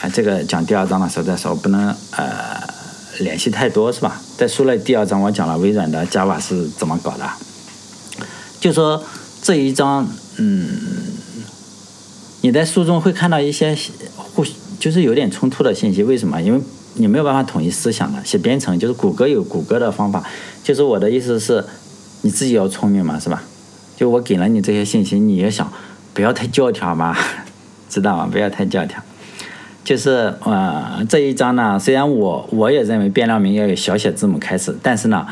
[0.00, 2.62] 啊，这个讲第二章的时候再说，不能呃
[3.20, 4.20] 联系太多是吧？
[4.36, 7.28] 在书的第二章我讲了微软的 Java 是怎么搞的，
[8.60, 9.02] 就说
[9.42, 10.68] 这一章，嗯。
[12.40, 13.74] 你在书中会看到一些
[14.14, 14.44] 互
[14.78, 16.42] 就是有点冲突的信息，为什么？
[16.42, 16.60] 因为
[16.92, 18.22] 你没有办法统一思想的。
[18.22, 20.22] 写编程就是谷歌有谷歌的方法，
[20.62, 21.64] 就是我的意思是，
[22.20, 23.42] 你自己要聪明嘛，是吧？
[23.96, 25.72] 就我给了你这些信息，你也想
[26.12, 27.16] 不要太教条嘛，
[27.94, 28.28] 知道吗？
[28.30, 29.00] 不要太教条。
[29.84, 35.26] 就是呃这一章呢，虽然我我也认为变量名要有小写字母开始，但是呢。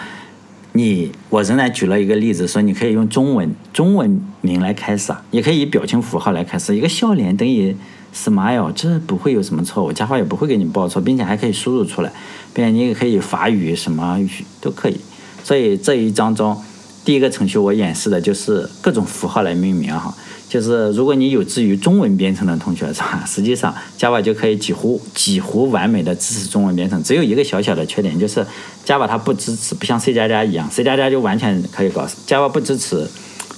[0.75, 7.77] 你我仍然举了一个例子，说你可以用中文中文名来开始啊，也可以以表情符号来开始，一个笑脸等于
[8.15, 12.11] smile，这不会有什么错误，Java 也不会给你报错，并且还可以输入出来，
[12.55, 14.31] 并且你也可以法语什么语
[14.63, 14.99] 都可以。
[15.45, 16.57] 所以这一章中，
[17.05, 20.15] 第一个程序我演示的就是各种符号来命名哈。
[20.49, 23.25] 就是如果你有志于中文编程的同学是吧？
[23.27, 28.47] 实际上 Java 就可以几乎几乎完美的支持中文编程，只有一个小小的缺点就是
[28.85, 32.07] Java 它不支持，不像 C 加加一样，C 加加就完全可以搞。
[32.27, 33.09] Java 不支持，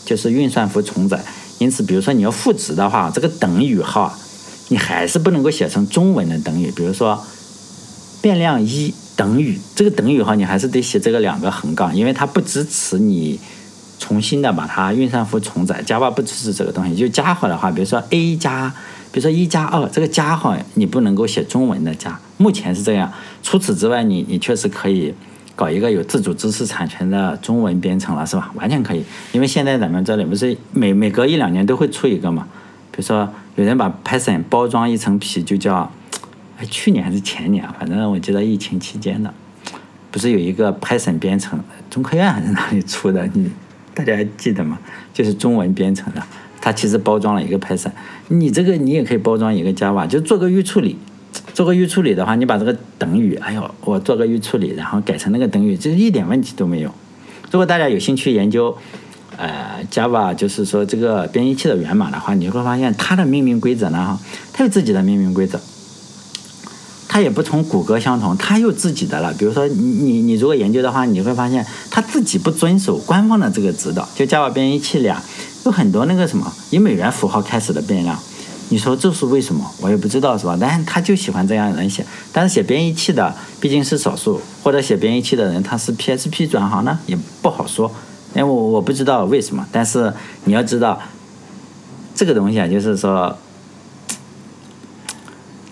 [0.05, 1.21] 就是运算符重载，
[1.59, 4.17] 因此比如说你要赋值的话，这个等于号
[4.69, 6.71] 你还是不能够写成中文的等于。
[6.71, 7.21] 比如说
[8.23, 13.39] 变量一等于这个等于号，你还是得写这个两个横杠，因为它不支持你。
[13.97, 16.95] 重新的把它运算符重载，Java 不支持这个东西。
[16.95, 18.69] 就加号的话，比如说 a 加，
[19.11, 23.11] 比如说一加二，这个加号你不能够写中文的加，目前是这样。
[23.43, 25.15] 除此之外，你你确实可以
[25.55, 28.51] 搞一个有自主知识产权的中文编程了，是吧？
[28.57, 32.47] 完全可以，因为现在咱们这里不是每每隔一两年都会出一个嘛。
[32.91, 35.91] 比如说有人把 Python 包装一层皮，就叫，
[36.65, 39.33] 去年还是前年，反正我记得疫情期间的，
[40.11, 41.59] 不是有一个 Python 编程，
[41.91, 43.29] 中科院还是哪里出的？
[43.33, 43.51] 你。
[43.97, 44.77] 大家还记得吗？
[45.13, 46.23] 就是中文编程的，
[46.61, 47.93] 它其实包装了一个 Python。
[48.27, 50.99] 你这个你也可以包装一个 Java，就做个预处理。
[51.53, 56.93] 做个预处理的话，你把这个等于，哎呦，我做个预处理，然后改成那个等于，这一点问题都没有。
[57.53, 58.77] 如果大家有兴趣研究，
[59.37, 64.19] 呃，Java 就是说这个编译器的源码的话，你会发现它的命名规则呢，
[64.53, 65.61] 它有自己的命名规则。
[67.15, 69.33] 它也不同谷歌相同，它有自己的了。
[69.35, 74.09] 比如说你你你如果研究的话，你会发现它自己不遵守官方的这个指导。
[74.17, 75.23] 就 Java 编译器里啊，
[75.65, 78.19] 有很多那个什么以美元符号开始的变量。
[78.71, 79.65] 你说这是为什么？
[79.81, 80.59] 我也不知道是吧？
[80.61, 82.05] 但是他就喜欢这样人写。
[82.33, 87.89] 但是写编译器的毕竟是少数，或者写编译器的人他是 PSP 转行呢，也不好说。
[88.35, 89.65] 因为我我不知道为什么。
[89.71, 90.13] 但是
[90.47, 91.01] 你要知道，
[92.13, 93.39] 这个东西啊，就是说，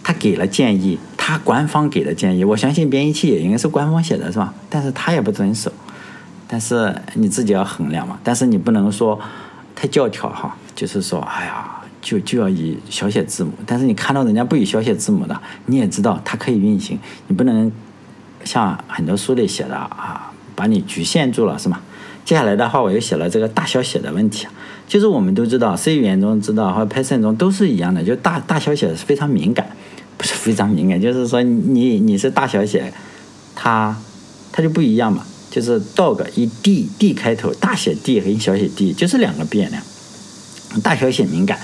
[0.05, 4.53] 他给了建议，他官方给的建议，我相信编译器也应该是官方写的，是吧？
[4.69, 5.71] 但是他也不遵守。
[6.49, 8.19] 但是你自己要衡量嘛。
[8.25, 9.17] 但是你不能说
[9.77, 11.79] 太教条哈，就是说，哎呀。
[12.03, 17.71] 就就要以小写字母，但是你看到人家不以小写字母的，你也知道它可以运行，你不能
[18.43, 21.79] 像很多书里写的啊，把你局限住了，是吗？
[22.25, 24.49] 接下来的话，我又写了这个大小写的问题，
[24.89, 29.65] 就是我们都知道，C 语言中知道和 Python 中都是一样的，就大大小写是非常敏感，
[30.23, 32.93] 是非常敏感，就是说你你是大小写，
[33.55, 33.97] 它
[34.53, 39.83] 它就不一样嘛，就是 dog 以 d d 开头，大写 d 和小写 d 就是两个变量，
[40.83, 41.59] 大小写敏感。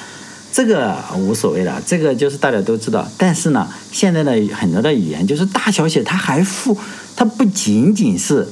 [0.51, 3.07] 这个无所谓的，这个就是大家都知道。
[3.19, 6.77] 但是呢，现在的很多的语言就是大小写，它还附，
[7.15, 8.49] 它不仅仅是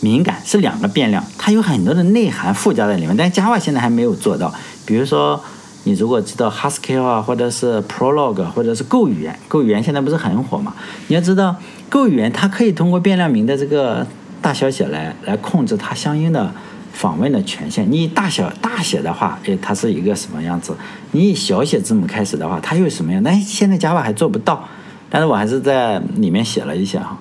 [0.00, 3.16] 敏感，是两个变量，它有很多的内涵附加在里面。
[3.16, 4.52] 但 Java 现在还没有做到。
[4.84, 5.42] 比如说，
[5.86, 10.74] 你如果知道 Haskell 啊，或者是 Prolog，或者是 Go 语言，Go 语言现在不是很火嘛？
[11.06, 11.56] 你要知道
[11.88, 14.06] ，Go 语言它可以通过变量名的这个
[14.42, 16.52] 大小写来来控制它相应的。
[16.92, 20.74] 访问的权限，你大小大写的话，哎，它是一个什么样子？
[21.10, 23.22] 你以小写字母开始的话，它又什么样？
[23.22, 24.66] 但现在 Java 还做不到，
[25.10, 27.18] 但是我还是在里面写了一下哈，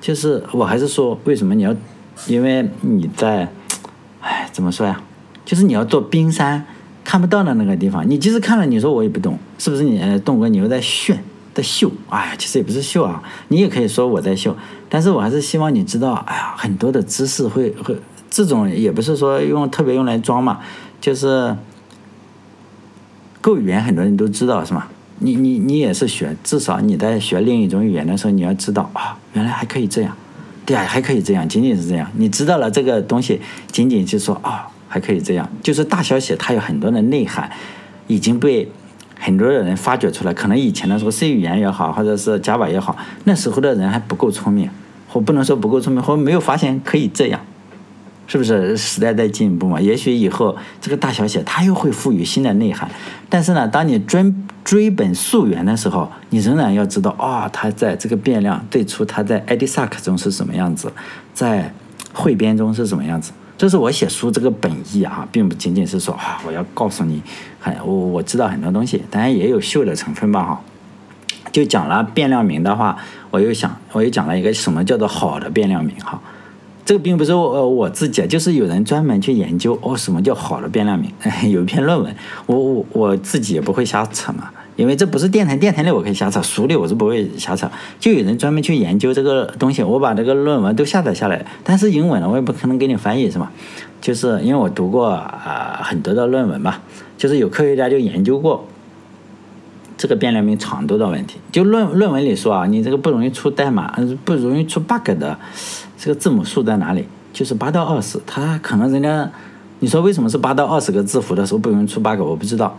[0.00, 1.74] 就是我还是说，为什么你要？
[2.28, 3.48] 因为你在，
[4.20, 5.00] 哎，怎么说呀？
[5.44, 6.64] 就是你要做冰山
[7.06, 9.84] 看不到的那个地方，你即使看了，你说我也不懂，是不是？
[9.84, 11.22] 你动哥，你又在炫，
[11.54, 11.88] 在秀？
[12.08, 14.54] 哎呀，其实也不是秀啊，你也可以说我在秀，
[14.88, 17.96] 但是我还是希望你知道，哎呀，很多的知识会会。
[18.28, 20.58] 这种也不是说用特别用来装嘛，
[21.00, 21.56] 就是
[23.40, 24.88] 够语言很多人都知道是吗？
[25.20, 30.14] 你你你也是学，至少你在学另一种语言的时候，你要知道啊，原来还可以这样，
[30.66, 32.10] 对啊，还可以这样，仅仅是这样。
[32.16, 33.40] 你知道了这个东西，
[33.70, 37.50] 仅仅是说啊，还可以这样，就是大小写它有很多的内涵，
[38.06, 38.70] 已经被
[39.18, 40.32] 很多的人发掘出来。
[40.32, 44.70] 可能以前的时候 C 语言也好，或者是 Java 也好，那时候的人还不够聪明，
[45.08, 47.40] 或不能说不够聪明，或没有发现可以这样。
[48.28, 49.80] 是不是时代在进步嘛？
[49.80, 52.90] 也许以后这个大小写它又会赋予新的内涵。
[53.28, 60.92] 但是呢，当你追追本溯源的时候，你仍然要知道啊，它在这个变量最初它在 Edsac 中是什么样子，
[61.32, 61.72] 在
[62.12, 63.30] 汇编中是什么样子。
[63.58, 67.22] 这是我写书这个本意啊，并不仅仅是说啊，我要告诉你
[67.58, 70.60] 很我我知道很多东西，当然也有秀的成分吧哈。
[71.52, 72.98] 就讲了变量名的话，
[73.30, 76.20] 我又想我又讲了一个什么叫做好的变量名哈。
[76.84, 81.10] 这个并不是我我自己，就是有人专门去研究哦，什么叫好的变量名？
[81.50, 82.14] 有一篇论文，
[82.44, 87.68] 我我我自己也不会瞎扯嘛，因为这不是电台，电台里我可以瞎扯，书里我是不会瞎扯。
[87.98, 93.50] 就有人专门去研究这个东西，我把这个论文都下载下来，但是英文的我也不可能给你翻译，是吧？
[94.00, 96.76] 就是因为我读过啊很多的论文嘛，
[97.16, 98.66] 就是有科学家就研究过
[99.96, 101.38] 这个变量名长度的问题。
[101.50, 105.38] 就论论文里说啊，你这个不容易出代码，不容易出 bug 的。
[105.98, 107.06] 这个字母数在哪里？
[107.32, 109.30] 就是八到二十，它可能人家，
[109.80, 112.20] 你说为什么是八到二十个字符的时候不容易出 bug？
[112.20, 112.78] 我不知道，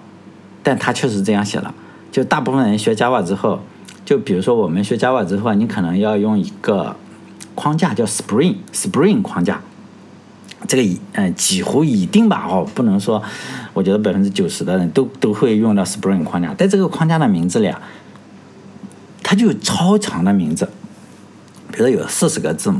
[0.61, 1.73] 但他确实这样写了。
[2.11, 3.59] 就大部分人学 Java 之后，
[4.05, 6.95] 就比如说我们学 Java 之后，你可能要用一个
[7.55, 9.61] 框架叫 Spring Spring 框架，
[10.67, 13.21] 这个嗯几乎一定吧哦，不能说，
[13.73, 16.53] 我觉得百分之九十的人都都会用到 Spring 框架。
[16.53, 17.81] 在这个框架的名字里啊，
[19.23, 20.67] 它就有超长的名字，
[21.71, 22.79] 比如有四十个字母。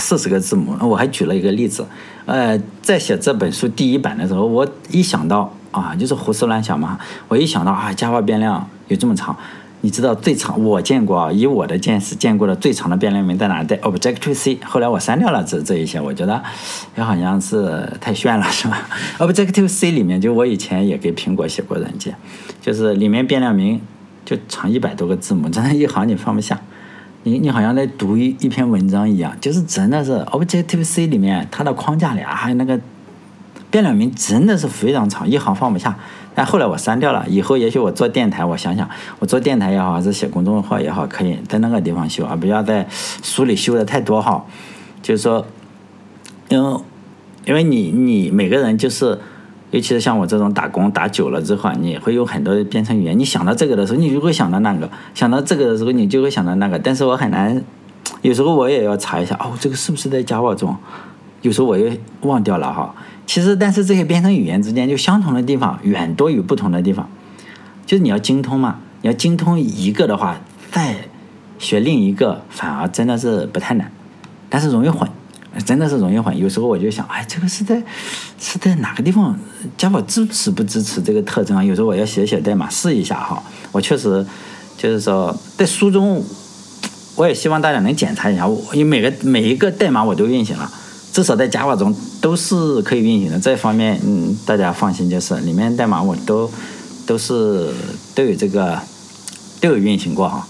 [0.00, 1.86] 四十个字母，我还举了一个例子，
[2.24, 6.98] 呃，在写这本书第一版的时候，我一想到啊，就是胡思乱想嘛，
[7.28, 9.36] 我一想到啊，Java 变量有这么长，
[9.82, 13.62] 你知道最长我见过啊，以我的见识见过的最长的变量名在哪？
[13.62, 14.58] 在 Objective C。
[14.64, 16.42] 后来我删掉了这这一些，我觉得
[16.96, 22.16] 也好像是太炫了，是吧？Objective C 里面就我以前也给苹果写过软件，
[22.60, 23.80] 就是里面变量名
[24.24, 26.58] 就长一百多个字母，真的一行你放不下。
[27.24, 32.80] 你你好像在读一一篇文章一样，就是真的是 Objective C 里面它的框架里啊，还有那个
[33.70, 35.96] 变量名真的是非常长，一行放不下。
[36.34, 38.86] 但后来我删掉了，以后也许我做电台，我想想，
[39.18, 42.86] 我做电台也好，还是写公众号也好，可以在那个地方修啊，不要在
[43.22, 44.44] 书里修的太多哈。
[45.00, 45.46] 就是说，
[46.48, 46.80] 因为
[47.46, 49.18] 因为你你每个人就是
[49.70, 53.18] 尤其是像我这种打工打久了之后，你会有很多编程语言。
[53.18, 56.78] 你想到这个的时候，你就会想到那个；想到这个的时候，你就会想到那个。
[56.78, 57.62] 但是我很难，
[58.20, 60.76] 有时候我也要查一下，哦，这个是不是在 Java 中？
[61.46, 61.90] 有时候我又
[62.22, 62.92] 忘掉了哈。
[63.24, 67.08] 其实，但是这些编程语言之间就相同的地方远多于不同的地方。
[67.86, 70.40] 就是你要精通嘛，你要精通一个的话，
[70.72, 70.96] 再
[71.58, 73.90] 学另一个反而真的是不太难，
[74.48, 75.08] 但是容易混。
[75.64, 77.82] 真的是容易混，有时候我就想，哎，这个是在
[78.38, 79.34] 是在哪个地方
[79.78, 81.64] ？Java 支持不支持这个特征啊？
[81.64, 83.42] 有时候我要写写代码试一下哈。
[83.72, 84.26] 我确实
[84.76, 86.22] 就是说，在书中，
[87.14, 90.70] 我也希望大家能检查一下，我因为每个每一个代码我都运行了，
[91.16, 93.40] 至少在 Java 中都是可以运行的。
[93.40, 96.50] 这方面，嗯，大家放心就是，里面代码我都
[97.06, 97.72] 都是
[98.14, 98.78] 都有这个
[99.58, 100.46] 都有运行过哈，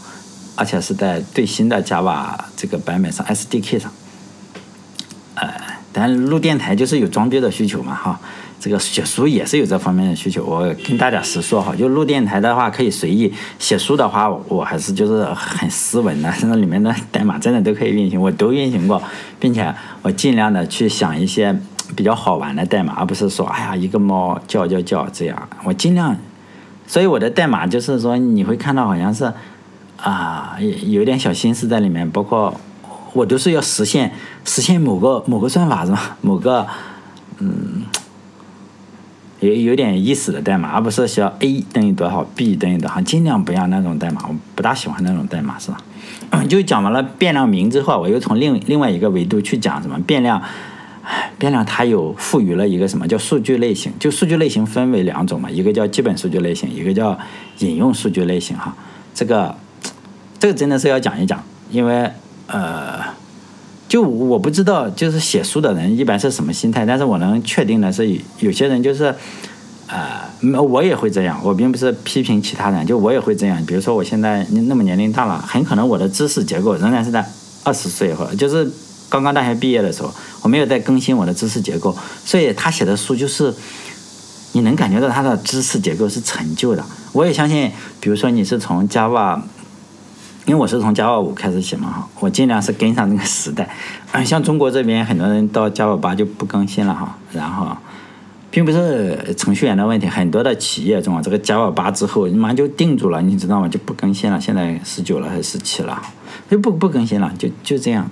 [0.57, 3.93] 而且是在最新的 Java 这个版本上 SDK 上。
[5.37, 5.49] 呃，
[5.95, 8.21] 咱录电台就是有装逼的需求嘛，哈，
[8.59, 10.45] 这个写书也是有这方面的需求。
[10.45, 19.03] 我跟大家实说哈，就录电台的话可以随意，写书的话我还是就是很斯文的，那里面的代码真的都可以运行，我都运行过，
[19.39, 21.59] 并且我尽量的去想一些
[21.95, 26.17] 比较好玩的代码，而不是说哎呀一个猫叫叫叫这样，我尽量，
[26.87, 29.33] 所以我的代码就是说你会看到好像是
[29.97, 32.55] 啊有点小心思在里面，包括。
[33.13, 34.13] 我都是要实现
[34.45, 36.19] 实现某个某个算法是吧？
[36.21, 36.67] 某个
[37.39, 37.83] 嗯，
[39.47, 45.79] 有有点意思的代码，而不是写 a 等于多少，b 等于多少，尽量不要那种代码，我不大喜欢那种代码是吧？
[46.49, 50.43] 就讲完了变量名之后，我又从另另外一个维度去讲什么变量？
[51.39, 53.93] 变量它有赋予了一个什么叫数据类型？
[53.99, 57.17] 就数据类型分为两种嘛，一个叫基本数据类型，一个叫
[57.59, 58.75] 引用数据类型哈。
[59.15, 59.55] 这个
[60.39, 62.11] 这个真的是要讲一讲，因为。
[62.49, 63.01] 呃，
[63.89, 69.15] 就我不知道，就是写书的人一般是什么心态，但是我能确定的是，有些人就是，
[69.87, 70.29] 呃，
[70.61, 73.65] 我也会这样，我并不是批评其他人，就我也会这样。
[73.65, 77.25] 比如说我现在那么年龄大了，很可能我的知识结构仍然是在
[77.63, 78.69] 二十岁或就是
[79.09, 83.55] 刚刚大学毕业的时候，我没有在更新我的知识结构，所以他写的书就是，
[84.53, 86.85] 你能感觉到他的知识结构是陈旧的。
[87.13, 87.71] 我也相信，
[88.01, 89.41] 比如说你是从 Java。
[90.47, 93.69] 因为我是从 Java 五开始写嘛哈，我尽量是跟上那个时代。
[94.13, 97.77] 嗯， 像中国这边很多人到 Java 八就不更新了哈，然后，
[98.49, 103.69] 并不是程序员的问题，很多的企业中啊，这个 Java 八之后，马上就定住了，你知道吗？
[103.69, 104.41] 就不更新了。
[104.41, 106.01] 现在十九了还是十七了？
[106.49, 108.09] 就不不更新了，就就这样，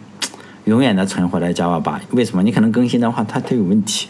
[0.64, 2.00] 永远的存活在 Java 八。
[2.10, 2.42] 为什么？
[2.42, 4.08] 你可能更新的话，它它有问题，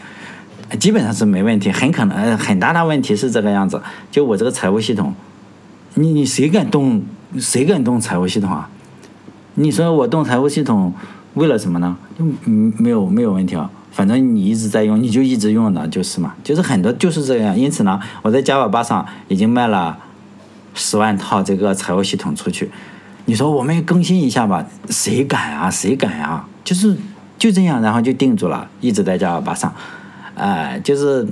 [0.80, 3.82] 基本上是没问题，很可能很大的问题是这个样子。
[4.10, 5.14] 就我这个财务系统，
[5.92, 7.02] 你你谁敢动？
[7.38, 8.68] 谁敢动财务系统啊？
[9.54, 10.92] 你说我动财务系统
[11.34, 11.96] 为了什么呢？
[12.18, 17.58] 就嗯没有没有问题啊，反正你一直在用，你就一直用的就是嘛，就是很多就是这样。
[17.58, 19.96] 因此呢，我在 Java 八上已经卖了
[20.74, 22.70] 十万套这个财务系统出去。
[23.26, 24.66] 你说我们更新一下吧？
[24.90, 25.70] 谁敢啊？
[25.70, 26.46] 谁敢啊？
[26.64, 26.96] 就是
[27.38, 29.72] 就这样，然后就定住了，一直在 Java 八上，
[30.34, 31.26] 哎，就是。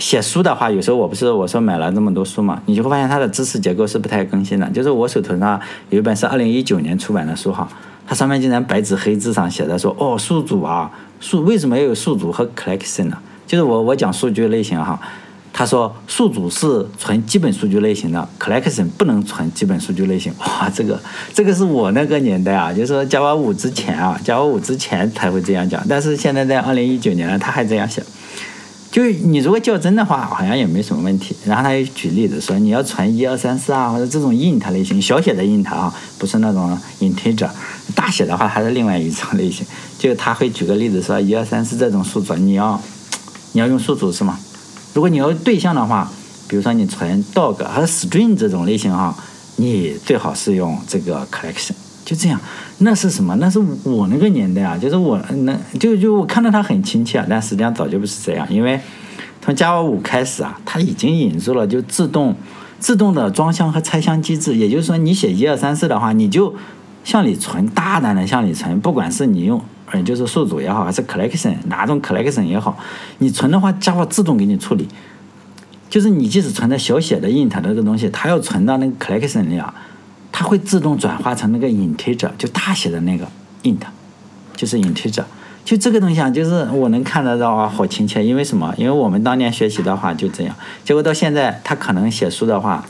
[0.00, 4.68] 写书的话，有时候我不是我说买了这么多书嘛，你就会发现它的知识结构是不太更新的。
[4.70, 5.60] 就是我手头上
[5.90, 7.68] 有一本是二零一九年出版的书哈，
[8.06, 13.18] 它上面竟然白纸黑字上写的说，哦，数组啊，数为什么要有数组和 collection 呢？
[13.46, 14.98] 就是我我讲数据类型哈，
[15.52, 20.32] 他说数组是存基本数据类型的，collection 不能存基本数据类型。
[20.38, 20.98] 哇，这个
[21.34, 28.02] 这个是我那个年代啊，就是说 Java 五之前啊，Java 五之前才会这样讲，但是现在在二零一九年了，他还这样写。
[28.90, 31.36] 就你如果较真的话，好像也没什么问题。
[31.44, 37.48] 然后他又举例子说，你要传一二三四啊，或者这种 int 类型，小写的 int 啊，不是那种 integer。
[37.94, 39.64] 大写的话，它是另外一种类型。
[39.96, 42.80] 就他会举个例子说，一二三四这种数组，你要
[43.52, 44.38] 你要用数组是吗？
[44.92, 46.10] 如果你要对象的话，
[46.48, 49.16] 比如说你存 dog 和 string 这种类型哈，
[49.54, 51.74] 你最好是用这个 collection。
[52.10, 52.40] 就这样，
[52.78, 53.36] 那是什么？
[53.36, 58.44] 那是我那个年代啊，就是我那就就我看到它很亲切，但实际上早就不是这样。
[58.50, 58.80] 因为
[59.40, 62.34] 从 Java 五开始啊，它已经引入了就自动
[62.80, 64.56] 自动的装箱和拆箱机制。
[64.56, 66.52] 也就是说，你写一二三四的话，你就
[67.04, 72.76] 向里存，大胆的向里存，不管是你用嗯就是数组也好，还是 collection 哪种 collection 也好，
[73.18, 74.88] 你存的话，Java 自动给你处理。
[75.88, 79.72] 就是你即使存在小写的 int 这个东西，它要存到那个 collection 里啊。
[80.40, 83.26] 它会自动转化成那个 integer，就大写的那个
[83.62, 83.76] int，
[84.56, 85.22] 就是 integer，
[85.66, 88.24] 就这个东西啊，就是我能看得到啊，好亲切。
[88.24, 88.72] 因为什么？
[88.78, 92.82] 因为我们当年学习的话就这样，结果到现在他可能写书的话，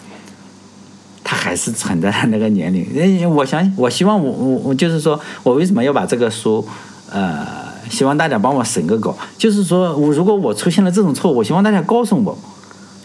[1.25, 3.29] 他还是存在那个年龄。
[3.29, 6.65] 我想，我希望我我我就是说我为什么要把这个书
[7.11, 7.45] 呃
[7.91, 9.19] 希望大家帮我审个稿。
[9.37, 12.39] 就是说我如果我出现了这种错误，我希望大家告诉我。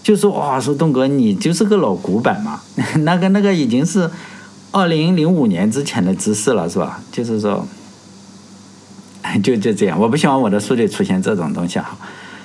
[0.04, 2.62] 就说哇，说东哥你就是个老古板嘛，
[3.02, 4.08] 那个那个已经是
[4.76, 7.02] 二零零五年之前的知识了，是吧？
[7.10, 7.66] 就是说，
[9.42, 11.98] 就就这样，我不希望我的数据出现这种东西哈。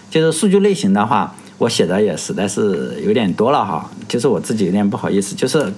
[0.08, 5.72] 就是数据类型的话，我写的也实在是有点多了哈，就是我自己有点不好意思，就是。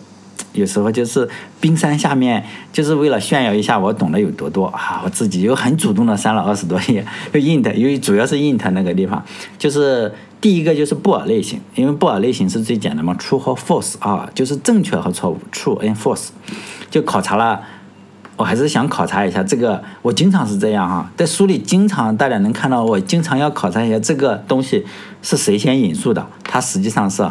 [0.54, 1.26] 有时候就是
[1.60, 5.00] 冰山下面，就是为了炫耀一下我懂得有多多啊！
[5.02, 9.24] 我自己又很主动的删了二十多页，又 int，因为主要是 int 那个地方，
[9.58, 10.12] 就是
[10.42, 16.28] 第一个就是布尔类型，因为布尔类型是最简单嘛，true 和 false 啊，就是正确和错误，true and false，
[16.90, 17.62] 就考察了。
[18.36, 24.84] 我还是想考察一下这个，我经常是这样哈，在书里经常大家能看到，我经常要考察一下这个东西
[25.22, 27.22] 是谁先引述的，它实际上是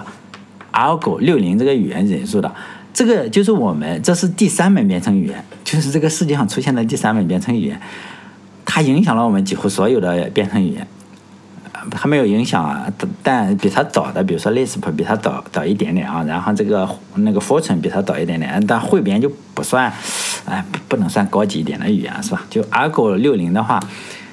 [0.71, 2.49] Algo 六零这个语言引述的。
[2.93, 7.81] 这个就是我们，这是第三门编程语言，就是这个世界上出现的第三门编程语言，
[8.63, 10.87] 它影响了我们几乎所有的编程语言，
[11.93, 12.85] 还没有影响啊，
[13.23, 19.91] 但比它早的，比如说 Lisp 比它早早一点点啊，然后这个那个 Fortune 比它早一点点，但汇编就不算，
[20.45, 22.43] 哎，不能算高级一点的语言是吧？
[22.49, 23.79] 就 Argo 六零的话，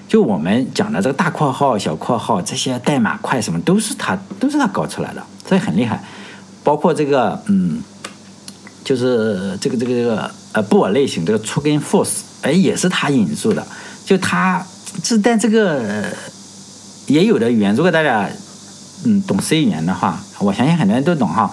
[0.06, 6.02] 就我们讲的这个大括号、小括号这些代码块什么，都是它都是它搞出来的，所以很厉害，
[6.62, 7.82] 包括这个嗯。
[8.84, 13.62] 就是这个这个这个呃布尔类型这个 true 跟 false，哎也是他引入的，
[14.02, 14.64] 就他
[15.02, 16.06] 这但这个
[17.08, 18.28] 也有的语言，如果大家
[19.04, 21.50] 嗯懂 C 语言的话，我相信很多人都懂哈。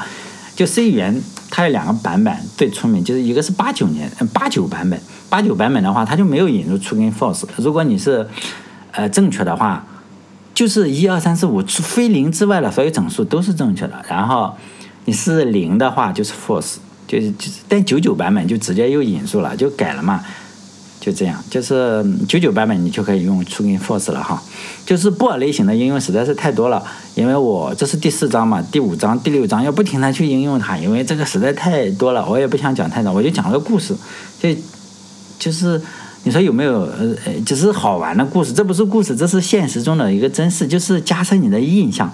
[0.55, 7.43] 就 C 语言它有两个版本最出名，就是一个是八九年八九版本，八九版本的话它就没有引入 true 跟 false。
[7.57, 8.27] 如果你是
[8.91, 9.85] 呃正确的话，
[10.53, 14.55] 就是一二三四五除非零之外的所有整数都是正确的，然后
[15.05, 16.75] 你是零的话就是 false。
[17.07, 20.25] 就是就是，但九九版本就直接又引入了，就改了嘛，
[21.05, 21.39] 就这样。
[21.51, 24.41] 就是九九版本你就可以用 true 跟 force 了哈。
[24.83, 26.83] 就是布尔类型的应用实在是太多了，
[27.13, 33.95] 因为我这是第四章嘛，第五章、第六章要不停的去应用它，因为这个实在太多了，我也不想讲太多，我就讲个故事。
[34.39, 34.49] 就
[35.37, 35.79] 就是
[36.23, 38.51] 你说有没有呃呃，就是好玩的故事？
[38.51, 42.11] 这不是故事，这是现实中的一个真实，就是加深你的印象。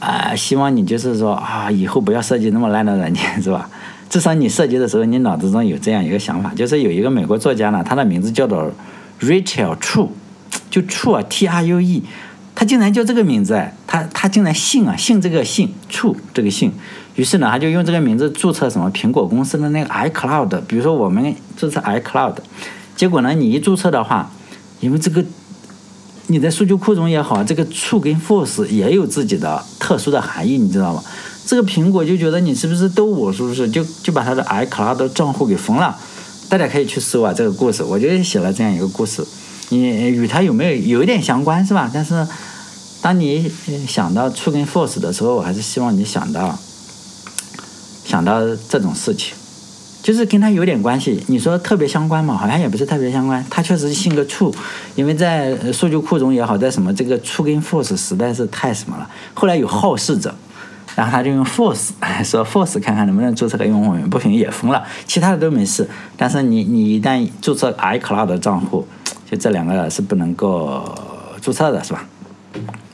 [0.00, 3.70] 啊，希望你就是说啊，以后不要设计那么烂的软件，是吧？
[4.14, 8.70] 至少你设计的时候，你脑子中有这样一个想法，就是有一个美国作家呢，他的名字叫做
[9.20, 10.10] Rachel True，
[10.70, 12.04] 就 True 啊，T R U E，
[12.54, 16.72] 他竟然叫这个名字哎，他他竟然姓啊，姓这个姓 True 这个姓，
[17.16, 22.36] 于是呢，他就用这个名字注册什么苹果公司的那个 iCloud，比如说我们注册 iCloud，
[22.94, 24.30] 结果呢，你一注册的话，
[24.78, 25.24] 因为这个
[26.28, 31.02] 你在数据库中也好，这个 True 跟 False 也有自己的特殊的含义，你知道吗？
[31.46, 35.96] 这个苹果就觉得你是不是逗我，是不是就就把他的 iCloud 账户给封了？
[36.48, 39.24] 大家可以去搜啊，这个故事，我就写了这样一个故事。
[39.70, 41.90] 你与他有没有有一点相关是吧？
[41.92, 42.26] 但是
[43.02, 43.50] 当你
[43.88, 46.58] 想到 true 跟 false 的时候，我还是希望你想到
[48.04, 49.34] 想到这种事情，
[50.02, 51.22] 就是跟他有点关系。
[51.26, 52.36] 你说特别相关嘛？
[52.36, 53.44] 好像也不是特别相关。
[53.50, 54.54] 他确实姓个 true，
[54.94, 59.10] 因为在数据库中也好，在什么这个 true 跟 false 实在是太什么了。
[59.34, 60.34] 后来有好事者。
[60.96, 61.90] 然后他就用 force
[62.22, 65.88] 说 force 看看能不能注册个用户名，不行也封了，其他的都没事。
[66.16, 68.86] 但是你你一旦注册 iCloud 账户，
[69.28, 70.84] 就这两个是不能够
[71.40, 72.04] 注册的，是吧？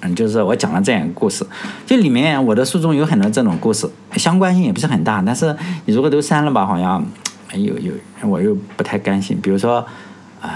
[0.01, 1.47] 嗯，就是我讲了这样一个故事，
[1.85, 3.87] 就里面我的书中有很多这种故事，
[4.17, 5.23] 相关性也不是很大。
[5.25, 7.05] 但是你如果都删了吧，好像
[7.53, 7.93] 有有
[8.23, 9.39] 我又不太甘心。
[9.43, 9.85] 比如说，
[10.41, 10.51] 呃，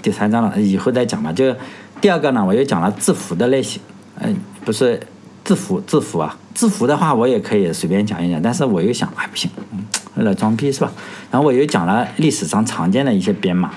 [0.00, 1.32] 第三章了，以后再讲吧。
[1.32, 1.52] 就
[2.00, 3.82] 第二个呢，我又讲了字符的类型，
[4.20, 5.00] 嗯，不是。
[5.44, 9.80] 字符，字符啊，字符的话我也可以随便讲一讲，但是我又想，哎，不行，嗯，
[10.14, 10.92] 为了装逼是吧？
[11.30, 13.70] 然后我又讲了历史上常见的一些编码，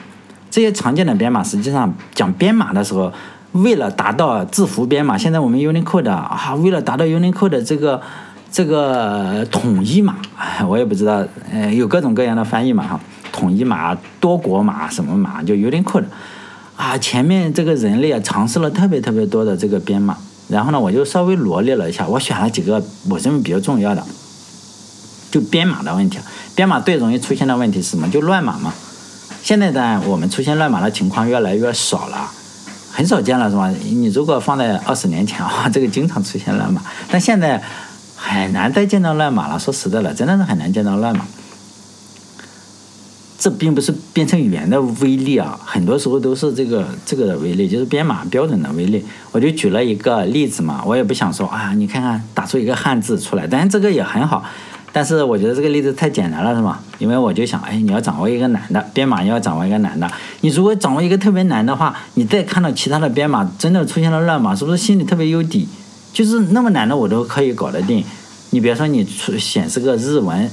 [0.52, 3.12] 这些常见的编码，实际上讲编码的时候，
[3.54, 8.00] 为了达到字符编码，现在我们 Unicode 啊，为了达到 Unicode 这个
[8.52, 10.18] 这个统一码，
[10.68, 13.00] 我也不知道，呃，有各种各样的翻译码哈，
[13.32, 16.06] 统一码、多国码什么码，就 Unicode
[16.76, 20.16] 啊，前面这个人类啊，尝试了特别特别多的这个编码。
[20.48, 24.04] 然后呢，我就稍微罗列了一下，我选了几个我认为比较重要的，
[25.30, 26.20] 就编码的问题。
[26.56, 28.10] 编码最容易出现的问题是什么？
[28.10, 28.74] 就乱码嘛。
[29.43, 32.32] 现在呢，我们出现乱码的情况越来越少了，
[32.91, 33.70] 很少见了，是吧？
[33.70, 37.62] 你如果放在二十年前啊，这个经常出现乱码，但现在
[38.16, 39.60] 很难再见到乱码了。
[39.60, 41.26] 说实在的，真的是很难见到乱码。
[43.40, 49.06] 这并不是编程语言的威力啊，很多时候都是这个这个的威力，就是编码标准的威力。
[49.32, 54.44] 我就举了一个例子嘛，我也不想说啊，你看看打出一个汉字出来，但是这个也很好。
[54.92, 56.82] 但是我觉得这个例子太简单了，是吧？
[56.98, 60.10] 因为我就想，哎，你要掌握一个难的编码，你要掌握一个难的。
[60.42, 65.68] 你如果掌握一个特别难的话，你再看到其他的编码真的出现了乱码，是不是心里特别有底？
[66.12, 68.04] 就是那么难的我都可以搞得定。
[68.50, 70.50] 你比如说你出显示个日文、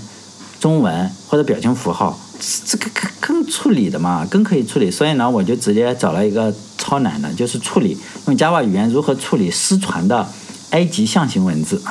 [0.60, 2.18] 中文或者表情符号，
[2.64, 2.90] 这个
[3.20, 4.90] 更处理的嘛，更可以处理。
[4.90, 10.26] 所以呢，我就直接找了一个超难的，就是处理用 Java 语言如何处理失传的
[10.70, 11.82] 埃及象形文字。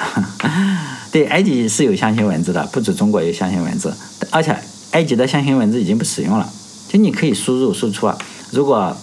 [1.12, 3.94] 对，埃及是有象形文字的，不止中国有象形文字，
[4.32, 4.58] 而且
[4.92, 6.50] 埃及的象形文字已经不使用了，
[6.90, 8.18] 就你可以输入输出啊。
[8.52, 8.96] 如果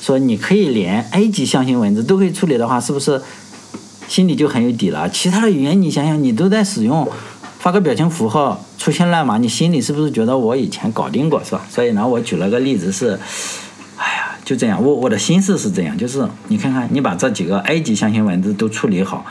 [0.00, 3.20] 说你可以连埃及象形文字都可以处理的话，是不是
[4.08, 5.08] 心里就很有底了？
[5.10, 7.06] 其他的语言你想想，你都在使用，
[7.60, 11.60] 发个表情符号出现乱码，你心里是不是觉得我以前搞定过，是吧？
[11.68, 13.20] 所以呢，我举了个例子是，
[13.98, 19.26] 哎呀，就这样，我我的心思是这样，就是你看看，你把这几个埃及象形文字都处理好。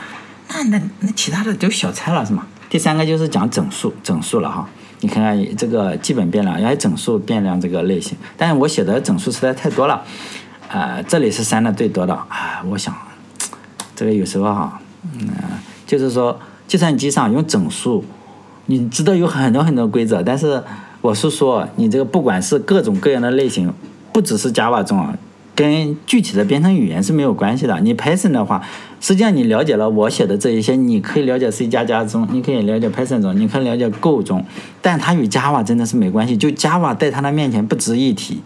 [0.48, 2.46] 那那那其他的都小菜了是吗？
[2.68, 4.68] 第三个就是讲整数，整数了哈。
[5.00, 8.16] 你看看这个基本变量，还有整数变量这个类型。
[8.36, 10.04] 但是我写的整数实在太多了，
[10.68, 12.62] 呃，这里是删的最多的啊。
[12.68, 12.94] 我想，
[13.96, 15.28] 这个有时候哈，嗯，
[15.84, 18.04] 就是说计算机上用整数，
[18.70, 20.62] 你知道有很多很多规则，但是
[21.00, 23.72] 我是说，你这个不管是各种各样的类型，
[24.12, 25.18] 不只是 Java 中啊。
[25.56, 27.78] 跟具体的编程语言是没有关系的。
[27.80, 28.62] 你 Python 的话，
[29.00, 34.42] 实际上你了解了我写的这一些，你可以了解 C 加加中，你可以了解 Python 中，你可以了解 Go 中，
[34.80, 36.36] 但它与 Java 真的是没关系。
[36.36, 38.40] 就 Java 在它的面前不值一提，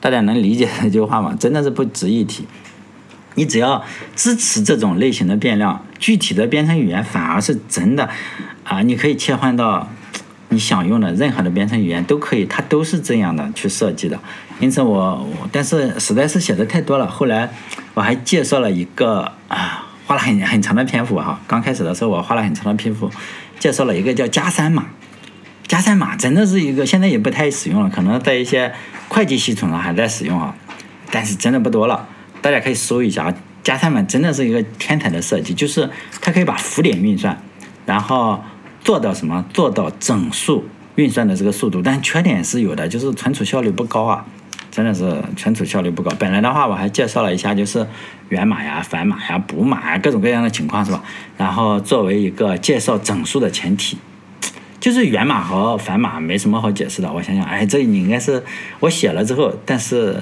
[0.00, 1.34] 大家能理解这句话吗？
[1.38, 2.44] 真的是不值一提。
[3.36, 3.82] 你只要
[4.16, 8.08] 支持这种类型的变量，具体的编程语言反而是真的
[8.64, 9.88] 啊，你可以切换到。
[10.48, 14.16] 你想用的任何的编程语言都可以，它都是这样的去设计的。
[14.60, 17.06] 因此我，我但是实在是写的太多了。
[17.08, 17.50] 后来
[17.94, 21.40] 我还介绍了一个啊，花了很很长的篇幅哈。
[21.48, 23.10] 刚开始的时候我花了很长的篇幅
[23.58, 24.86] 介绍了一个叫加三码。
[25.66, 28.72] 加三码真的是一个现在也不太使用了，可能在一些
[29.08, 30.54] 会计系统上还在使用啊，
[31.10, 32.08] 但是真的不多了。
[32.40, 33.34] 大家可以搜一下啊，
[33.66, 35.90] 加三码真的是一个天才的设计，就是
[36.20, 37.36] 它可以把浮点运算，
[37.84, 38.40] 然后。
[38.86, 39.44] 做到什么？
[39.52, 40.64] 做到整数
[40.94, 44.24] 运算的这个速度，但缺点是有的，就是存储效率不高啊，
[44.70, 46.12] 真的是存储效率不高。
[46.20, 47.84] 本来的话，我还介绍了一下，就是
[48.28, 51.02] 源码呀、反码呀、补码呀各种各样的情况，是吧？
[51.36, 53.98] 然后作为一个介绍整数的前提，
[54.78, 57.12] 就是源码和反码没什么好解释的。
[57.12, 58.44] 我想想，哎，这你应该是
[58.78, 60.16] 我写了之后，但是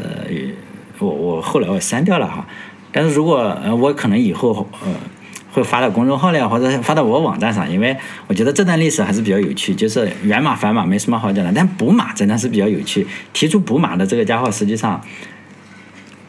[0.98, 2.46] 我我后来我删掉了哈。
[2.94, 4.88] 但是如果呃，我可能以后呃。
[5.54, 9.72] 会发到公众号里，或者发到我网站上，因为我觉得这段历史还是比较有趣。
[9.72, 13.06] 就是源码、反码没什么好讲的，但补码真的是比较有趣。
[13.32, 15.00] 提出补码的这个家伙，实际上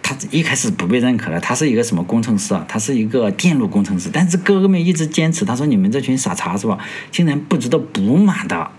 [0.03, 2.63] 他一开始不被认可的，他是一个什么工程师啊？
[2.67, 4.11] 他是一个电路工程师。
[4.13, 6.77] 但是哥哥们一直坚持，他说：“你们这群傻叉是吧？
[7.09, 8.69] 竟然不知道补码的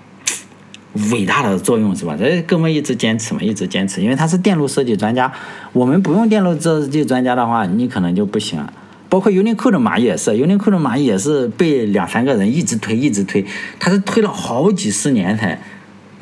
[1.10, 5.32] 伟大的作用是吧？”这哥们一直坚持嘛，一直坚持，因为他是电路设计专家。
[5.72, 8.66] 我们不用电路设计专家的话，你可能就不行。
[9.08, 13.46] 包括 uniq 的马也是 uniq 的马也是被两三个人一直推，一直推，
[13.78, 15.60] 他是推了好几十年才，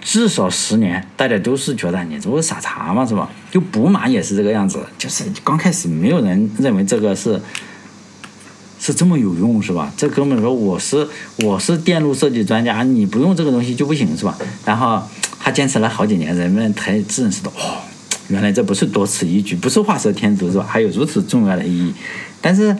[0.02, 3.04] 至少十年，大家都是觉得你这不是傻叉吗？
[3.06, 3.30] 是吧？
[3.50, 7.40] 就补码也是这个样子，就是刚开始没有人认为这个是，
[8.86, 9.90] 是这么有用，是吧？
[9.96, 11.08] 这哥们说我是
[11.38, 14.36] 我是电路设计专家，你不用这个东西就不行，是吧？
[14.66, 15.02] 然后
[15.40, 17.80] 他坚持了好几年，人们才认识到，哦，
[18.28, 20.66] 原来这不是多此一举，不是画蛇添足，是吧？
[20.68, 21.94] 还有如此重要的意义。
[22.42, 22.76] 但是，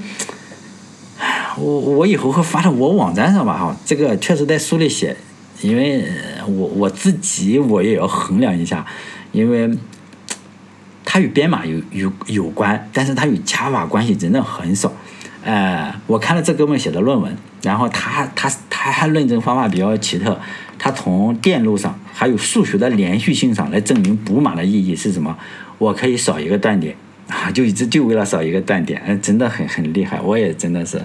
[1.57, 5.17] 我我以后会发到我网站上吧，哈，这个确实在书里写，
[5.63, 6.07] 因为
[6.47, 8.85] 我我自己我也要衡量一下，
[9.33, 9.71] 因为
[11.03, 14.93] 它与编码有有有关，但是它与 Java 关系真的很少。
[15.45, 20.41] 呃，我看了这哥们写的论文，然后他他他还论证方法比较奇特，
[20.79, 25.37] 他从电路上还有数学的连续性上来证明补码的意义是什么，
[25.79, 26.97] 我可以少一个断点。
[27.27, 31.01] 啊，就一直就为了少一个断点，嗯，真的很很厉害，我也真的是，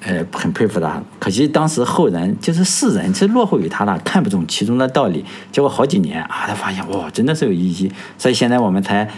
[0.00, 1.00] 呃，很佩服他。
[1.20, 5.24] 可惜当时后人就是世人，是落后于他了，看不懂其中的道理。
[5.52, 7.90] 结果好几年啊，他发现哇，真的是有意义。
[8.18, 9.08] 所以现在我们才，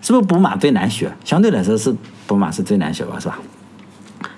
[0.00, 1.10] 是不是补码最难学？
[1.24, 1.92] 相对来说是
[2.28, 3.40] 补码是最难学吧，是吧？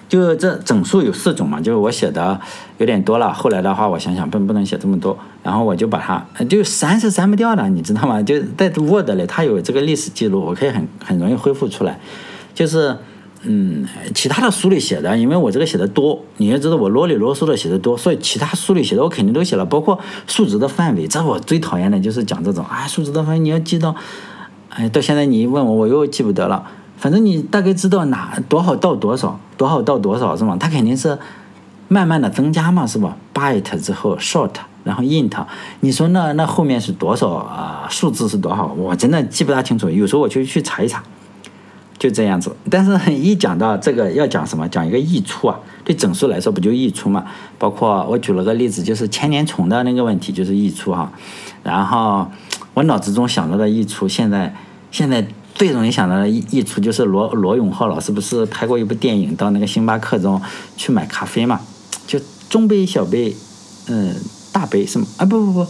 [0.08, 2.40] 就这整数有四种嘛，就是我写的
[2.78, 3.32] 有点多了。
[3.32, 8.22] 后来的话，我想想不不能写这么多，然后我就把它就删是删不掉的，你知道吗？
[8.22, 11.98] 就在 Word 里，它有这个历史记录，我可以很很容易恢复出来。
[12.54, 12.96] 就是
[13.42, 21.06] 嗯，其他的书里写的，因为我这个写的多，你要知道我啰里啰嗦的写的多，所以其他书里写的我肯定都写了，包括数值的范围。
[21.06, 23.94] 这我最讨厌的就是讲这种啊，数值的范围你要记到，
[24.70, 26.64] 哎，到现在你一问我，我又记不得了。
[26.96, 30.56] 反正你大概知道哪多少到多少，多少到多少是吗？
[30.58, 31.18] 它肯定是
[31.88, 34.50] 慢慢的增加嘛，是吧？byte 之后 short，
[34.82, 35.30] 然后 int，
[35.80, 37.86] 你说那那后面是多少啊？
[37.90, 38.72] 数字是多少？
[38.78, 41.02] 我真的记不大清楚，有时候我就去查一查，
[41.98, 42.50] 就这样子。
[42.70, 44.66] 但是一讲到这个要讲什么？
[44.66, 47.26] 讲一个溢出啊，对整数来说不就溢出嘛？
[47.58, 51.12] 包括我举了个例子，就是千年虫的那个问题，就是溢出哈。
[51.62, 52.26] 然后
[52.72, 54.54] 我脑子中想到的溢出，现在
[54.90, 55.26] 现在。
[55.56, 60.40] 最容易想到的一一出就是罗罗永浩老师不是拍过一部电影，到那个星巴克中
[60.76, 61.60] 去买咖啡嘛？
[62.06, 63.34] 就中杯、小杯，
[63.86, 64.14] 嗯，
[64.52, 65.06] 大杯什么？
[65.16, 65.66] 啊不不不，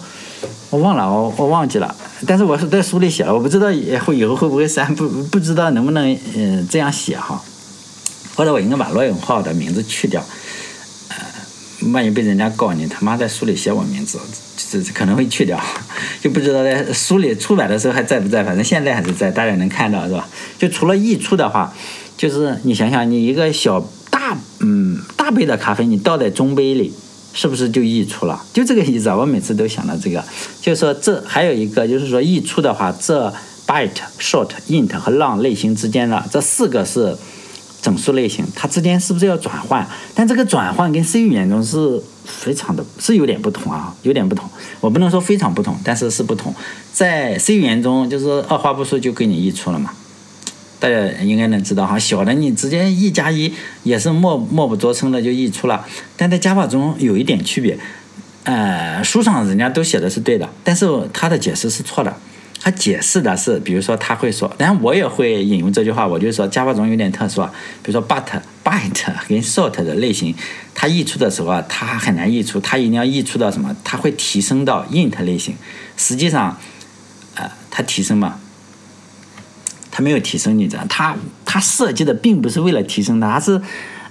[0.71, 1.95] 我忘了，我我忘记了。
[2.27, 7.41] 但是我是在书里写了，我不知道以后以后会不会删，不不知道能不能嗯这样写哈？
[8.35, 10.23] 或者我应该把罗永浩的名字去掉，
[11.93, 14.19] 万一被人家告你他妈在书里写我名字。
[14.69, 15.61] 这这可能会去掉，
[16.21, 20.29] 就不知道在书里出版的时候还在不在，反正现在还是在，大家能看到是吧？
[20.59, 21.73] 就除了溢出的话，
[22.17, 26.93] 就是你想想，你一个小大嗯大杯的咖啡，你倒在中杯里，
[27.33, 28.45] 是不是就溢出了？
[28.53, 29.17] 就这个意思啊！
[29.17, 30.25] 我每次都想到这个，
[30.61, 33.33] 就是说这还有一个就是说溢出的话，这
[33.67, 37.17] byte、short、int 和 long 类型之间的这四个是。
[37.87, 39.87] 整数类型，它之间是不是要转换？
[40.13, 44.51] 但这个转换跟 C 语言中是非常的，是有点不同啊，有点不同。
[44.81, 46.53] 我不能说非常不同，但是是不同。
[46.93, 49.93] 在 C 语言中，就是二话不说就给你溢出了嘛，
[50.81, 51.97] 大家应该能知道哈。
[51.97, 53.53] 小的你直接一加一
[53.85, 55.87] 也是默默不作声的就溢出了。
[56.17, 57.79] 但在 Java 中有一点区别，
[58.43, 62.13] 呃，书上人家都写的是对的，但是它的解释是错的。
[62.67, 68.25] 他解释的是，比如说他会说，然后我也会引用这句话，我就说 Java 中有点特殊啊，比如说 but
[68.65, 70.35] byte 跟 short 的类型，
[70.75, 73.77] 它溢出的时候啊，它很难溢出，它一定要溢出到什么？
[73.85, 75.55] 它会提升到 int 类型。
[75.97, 76.59] 实际上，
[77.37, 78.41] 呃，它提升嘛，
[79.93, 83.63] 它没有提升，你知道，它它设计的并不是为了提升它，是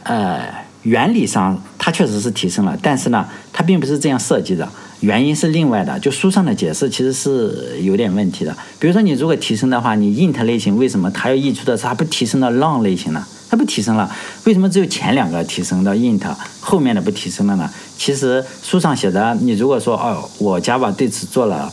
[0.03, 0.47] 呃
[0.83, 4.71] 原理上它确实是提升了，但是呢，它并不是这样设计的。
[5.05, 8.51] 原因是另外的，就书上的解释其实是有点问题的。
[8.79, 13.23] 比如说，你如果提升的话，你 int 类型为什么它要溢出的是它不提升到 long 类型呢？
[13.47, 14.09] 它不提升了，
[14.45, 16.23] 为什么只有前两个提升到 int，
[16.59, 17.69] 后面的不提升了呢？
[17.95, 21.71] 其实书上写的，你如果说哦，我 Java 对此做了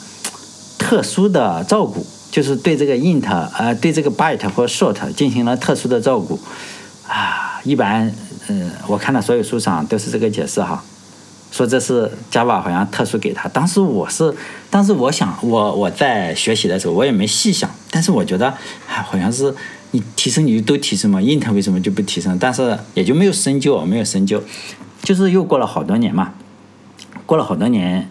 [0.79, 3.27] 特殊的照顾，就是对这个 int，
[3.57, 6.39] 呃，对这个 byte 或 short 进行了特殊的照顾
[7.09, 8.13] 啊，一般，
[8.49, 10.85] 嗯，我看到所有书上都是这个解释哈。
[11.53, 14.35] 说这是 Java 好像特殊给他，当时我是，
[14.71, 18.49] 当时我想我我在学习的时候我也没细想，但是我觉得
[18.89, 19.55] 哎好像是
[19.91, 22.39] 你提升你就都提升嘛，int 为什么就不提升？
[22.41, 24.43] 但是也就没有深究，没有深究，
[25.03, 26.33] 就是又过了好多年嘛，
[27.27, 28.09] 过了好多年，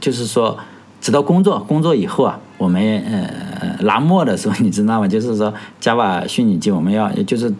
[0.00, 0.56] 就是说
[1.02, 5.06] 直到工作工作以后啊，我们呃拿墨的时候你知道吗？
[5.06, 7.52] 就是说 Java 虚拟机我们要就是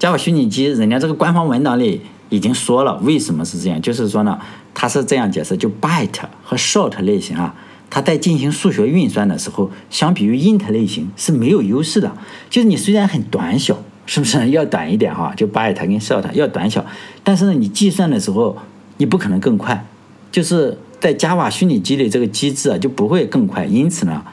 [0.00, 2.00] Java 虚拟机，人家这个官方文档里。
[2.28, 4.38] 已经说了为什么是这样，就是说呢，
[4.74, 7.54] 它是这样解释，就 byte 和 short 类型啊，
[7.88, 12.12] 它在进行数学运算的时候，相比于 int 类型是没有优势的。
[12.50, 15.32] 就是你虽然很短小，是不是要短一点哈？
[15.36, 16.84] 就 byte 跟 short 要短小，
[17.22, 18.56] 但是呢，你计算的时候
[18.96, 19.86] 你不可能更快，
[20.32, 24.24] 就是在 Java 虚拟机里这个机制啊就不会更快，因此呢，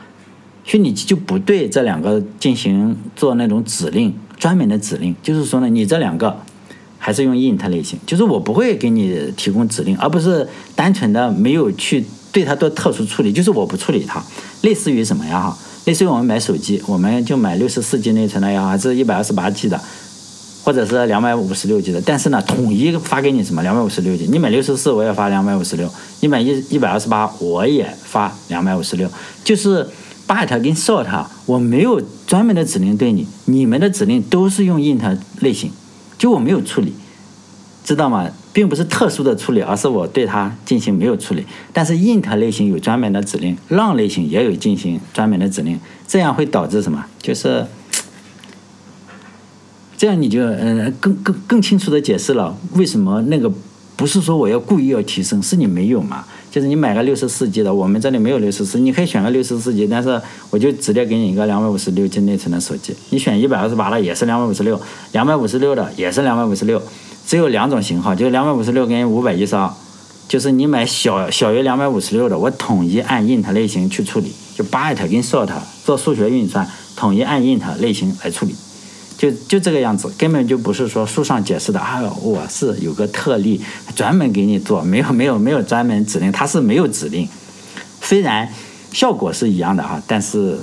[0.63, 6.39] 虚拟机就不对这两个进行做那种指令，专门的指令，就是说呢，你这两个。
[7.05, 12.01] 还是用 int 类型，就是我不会给你提供指令，而不是单纯的没有去
[12.31, 14.23] 对它做特殊处理，就是我不处理它。
[14.61, 15.37] 类似于什么呀？
[15.37, 19.77] 哈，类似于我们买手机，我们就买六十四 G 内存的呀，还是一百二十八 G 的，
[20.63, 22.01] 或者是两百五十六 G 的。
[22.01, 23.61] 但是呢，统一发给你什么？
[23.61, 24.25] 两百五十六 G。
[24.31, 25.85] 你买六十四，我也发两百五十六；
[26.21, 29.09] 你买一一百二十八，我也发两百五十六。
[29.43, 29.85] 就是
[30.25, 35.69] but 跟 short，我没有专门的指令对你，你们的指令都是用 int 类型。
[36.17, 36.93] 就我没有处理，
[37.83, 38.29] 知道吗？
[38.53, 41.43] 并不是特殊的处理，而是我对它进行没有处理。
[41.73, 47.03] 但是 int 类型有专门的指令，long 类型也有进行专门的指令，这样会导致什么？
[47.19, 47.65] 就是
[49.97, 53.51] 这样，你就嗯更更更清楚的解释了为什么那个
[53.95, 56.25] 不是说我要故意要提升，是你没有嘛？
[56.53, 62.95] 就是你买个六十四 G 的，我们这里没有六十四，你可以选个六十四 G，但是我就直接给你一个两百五十六 G 内存的手机。
[63.09, 64.79] 你选一百二十八的也是两百五十六，
[65.13, 66.79] 两百五十六的也是两百五十六，
[67.25, 69.67] 只有两种型号，就是两百五十六跟五百一十二。
[70.27, 75.49] 就是你买小小于两百五十六的，我统一按 int 类型去处理，就 byte 跟 short
[75.83, 78.53] 做数学运算，统一按 int 类型来处理。
[79.23, 82.01] 就就这个样子，根本就不是说书上解释的啊！
[82.21, 83.61] 我是有个特例，
[83.95, 87.25] 专门给你做，没有没有没有专门指令，它是没有指令。
[88.01, 88.49] 虽然
[88.91, 90.59] 效果是一样的哈，但是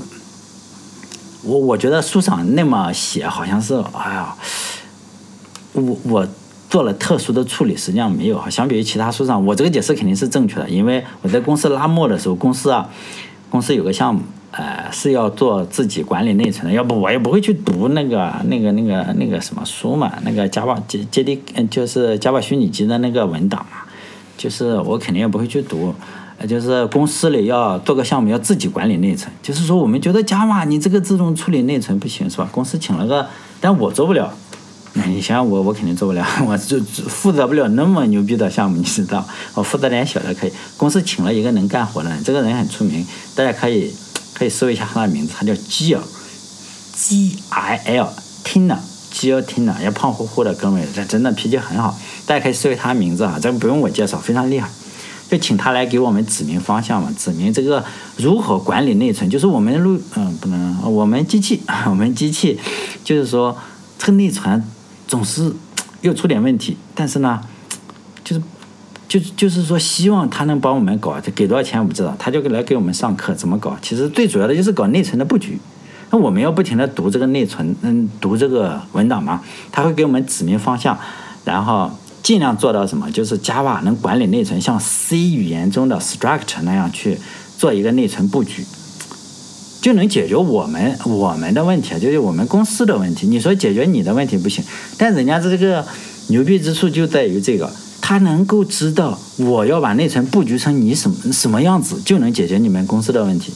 [1.43, 4.37] 我我觉得书上那么写，好像是哎呀，
[5.73, 6.29] 我我
[6.69, 8.51] 做了特殊的处理，实际上没有哈。
[8.51, 12.91] 相比于其他书上，我这个解释肯定是正确的，因为我在公司拉磨的时候，公司啊，
[13.49, 14.21] 公司有个项目，
[14.53, 23.83] 呃，是要做自己管理内存的，要不我也不会去读那个那个那个那个什么书嘛，那个 Java 接接地，嗯，就是 Java 虚拟机的那个文档嘛，
[24.37, 25.95] 就是我肯定也不会去读。
[26.49, 29.31] 就是公司里要做个项目，要自己管理内存。
[29.43, 32.49] 就是说，我们觉得 Java 你这个自动处理内存不行，是吧？
[32.51, 33.27] 公司请了个，
[33.61, 34.33] 但我做不了。
[34.95, 39.23] 那你想我，我肯定做不了，我就负责不了那么牛逼的项目，你知道？
[39.55, 40.53] 我负责点小的可以。
[40.79, 43.93] 公司请了一个能干活的，这个人很出名，大家可以
[44.41, 46.01] 可以搜一下他的名字，他叫基尔
[46.95, 48.09] ，G I L
[48.43, 48.79] Tina，
[49.11, 54.71] 基尔 Tina，也胖乎乎的哥们，这真的脾气很好，大家可以搜一下他名字啊，这不用我介绍，非常厉害。
[55.29, 57.85] 就请他来给我们指明方向嘛，指明这个
[58.17, 59.29] 如何管理内存。
[59.29, 62.59] 就是我们录，嗯，不能，我们机器， 我们机器，
[63.05, 63.55] 就是说
[63.99, 64.65] 这个内存
[65.07, 65.53] 总是
[66.01, 66.79] 又出点问题。
[66.95, 67.39] 但是呢，
[68.25, 68.43] 就是
[69.11, 73.77] 就就是说希望他能帮我们搞，给多少钱我不知道，他就来给我们上课怎么搞。
[73.83, 75.59] 其实最主要的就是搞内存的布局。
[76.11, 79.43] 那我们要不停的读这个内存，嗯，读这个文档嘛，
[79.73, 80.97] 他会给我们指明方向，
[81.45, 81.91] 然后。
[82.23, 83.11] 尽量做到什么？
[83.11, 87.19] 就是 Java 能管理内存，像 C 语言中的 structure 那样去
[87.57, 88.63] 做一个内存布局，
[89.81, 93.27] 就能解决我们我们的问题，就是我们公司的问题。
[93.27, 94.63] 你说解决你的问题不行，
[94.99, 95.83] 但人家这个
[96.29, 97.73] 牛逼之处就在于这个，
[98.11, 103.53] 他能够知道我要把内存布局成你什么什么样子，就能解决你们公司的问题。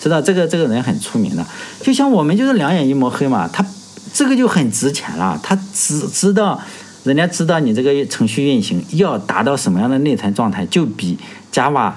[0.00, 1.44] 知道这个这个人很出名的，
[1.80, 3.66] 就像我们就是两眼一抹黑嘛，他
[4.12, 6.62] 这个就很值钱了，他只知道。
[7.02, 11.18] 人家知道你这个程序运行要达到什么样的内存状态，就比
[11.52, 11.92] Java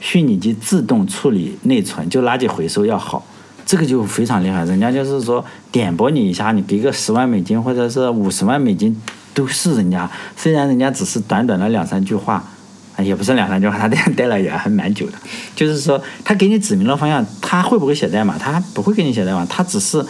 [0.00, 3.24] 虚拟机自动处理内存就垃圾回收要好，
[3.64, 4.64] 这个就非常厉害。
[4.64, 9.00] 人家就是说点拨你一下，你给个十万美金或者是五十万美金
[9.34, 10.08] 都是人家。
[10.36, 12.42] 虽然人家只是短短的两三句话，
[12.98, 15.12] 也不是两三句话， 他这样待了也还蛮久的。
[15.56, 18.38] 就是说他给你指明了方向，他会不会写代码？
[18.38, 20.04] 他不会给你写代码，他只是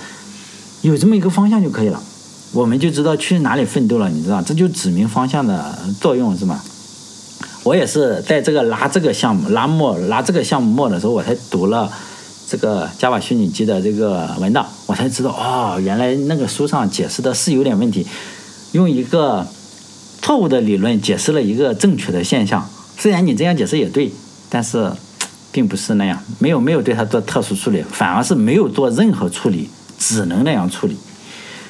[0.82, 2.00] 有这么一个方向就可以了。
[2.52, 6.60] 我们就知道去哪里奋斗了，你知道，这就指明方向的作用是吗？
[7.64, 11.90] 我也是在这个拉这个项目拉墨拉这个项目墨的时候，我才读了
[12.46, 18.06] 这个 Java 虚拟机的这个文档，我才知道哦，原来那个书上解释的是有点问题，
[18.74, 19.46] 用一个
[20.20, 22.68] 错误的理论解释了一个正确的现象。
[22.98, 24.10] 虽然你这样解释也对，
[24.50, 24.92] 但是
[25.52, 30.96] 并不是那样，没有没有对它做特殊处理，反而是没有做任何处理，只能那样处理。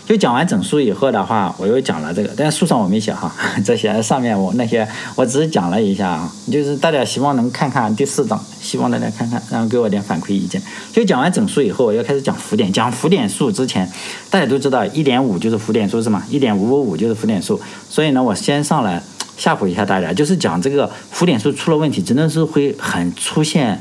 [0.06, 3.34] 就讲完整书以后的话，我又讲了这个，但是书上我没写哈，
[3.64, 10.60] 这些上面我那些我只是讲了一下啊，就是大家希望能看看第四章，希望大家看看，然后给我点反馈意见。
[10.92, 13.90] 就讲完整书以后，我要开始讲浮点，讲浮点数之前，
[14.28, 16.22] 大家都知道一点五就是浮点数是吗？
[16.28, 19.02] 一点五五五就是浮点数，所以呢，我先上来
[19.38, 23.80] 吓唬一下大家，就是讲这个浮点数出了问题，真的是会很出现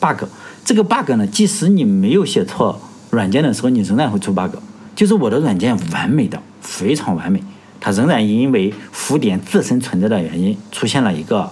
[0.00, 0.24] bug。
[0.64, 4.56] 这个 bug 呢，即使你没有写错软件的时候，你仍然会出 bug。
[4.98, 7.40] 就是我的软件完美的，非常完美，
[7.78, 11.48] 它仍然因为浮点自身存在的原因出现了一个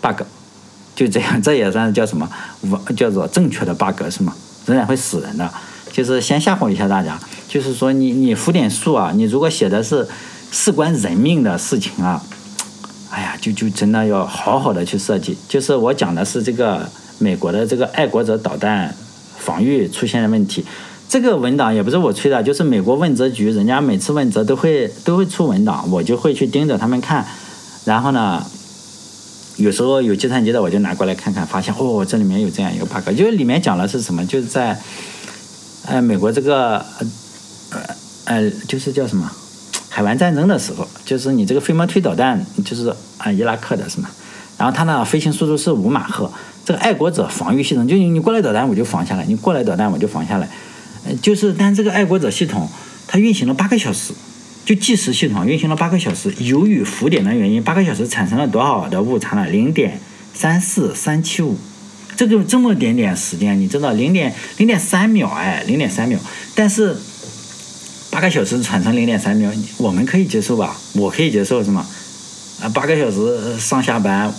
[0.00, 0.22] bug，
[0.94, 2.26] 就这样，这也算是叫什么？
[2.96, 4.34] 叫做正确的 bug 是吗？
[4.64, 5.46] 仍然会死人的。
[5.92, 10.08] 就是先吓唬一下大家，就是说你你浮点数啊，你如果写的是
[10.50, 12.22] 事关人命的事情啊，
[13.10, 15.36] 哎呀，就就真的要好好的去设计。
[15.46, 18.96] 就是我讲的是这个美国的这个爱国者导弹
[19.36, 20.64] 防御出现的问题。
[21.08, 27.24] 这个文档也不是我吹的，就是美国问责局，人家每次问责都会都会出文档，我就会去盯着他们看。
[27.84, 28.44] 然后呢，
[29.56, 34.26] 有时候有计算机的我就拿过来看看，发现哦，这里面有这样一个 bug，就是里面讲的是什么？
[34.26, 34.76] 就是在，
[35.86, 36.84] 呃，美国这个
[37.70, 37.80] 呃
[38.24, 39.30] 呃，就是叫什么
[39.88, 44.10] 海湾战争的时候，就是你这个飞毛腿导弹，就是啊伊拉克的是吗？
[44.58, 46.30] 然后它呢飞行速度是五马赫，
[46.64, 50.48] 这个爱国者防御系统，就你你过来导弹我就防下来，你过来导弹我就防下来。
[51.22, 52.68] 就是，但这个爱国者系统
[53.06, 54.12] 它运行了八个小时，
[54.64, 56.32] 就计时系统运行了八个小时。
[56.38, 59.46] 由于浮点的原因，八个小时产生了多少的误差呢？
[59.48, 60.00] 零点
[60.34, 61.56] 三四三七五，
[62.16, 66.18] 这个这么点点时间，你知道零点零点三秒哎，零点三秒。
[66.54, 66.96] 但是
[68.10, 70.76] 八个小时产生零点三秒，我们可以接受吧？
[70.94, 71.86] 我可以接受是吗？
[72.60, 74.34] 啊，八个小时上下班，哇，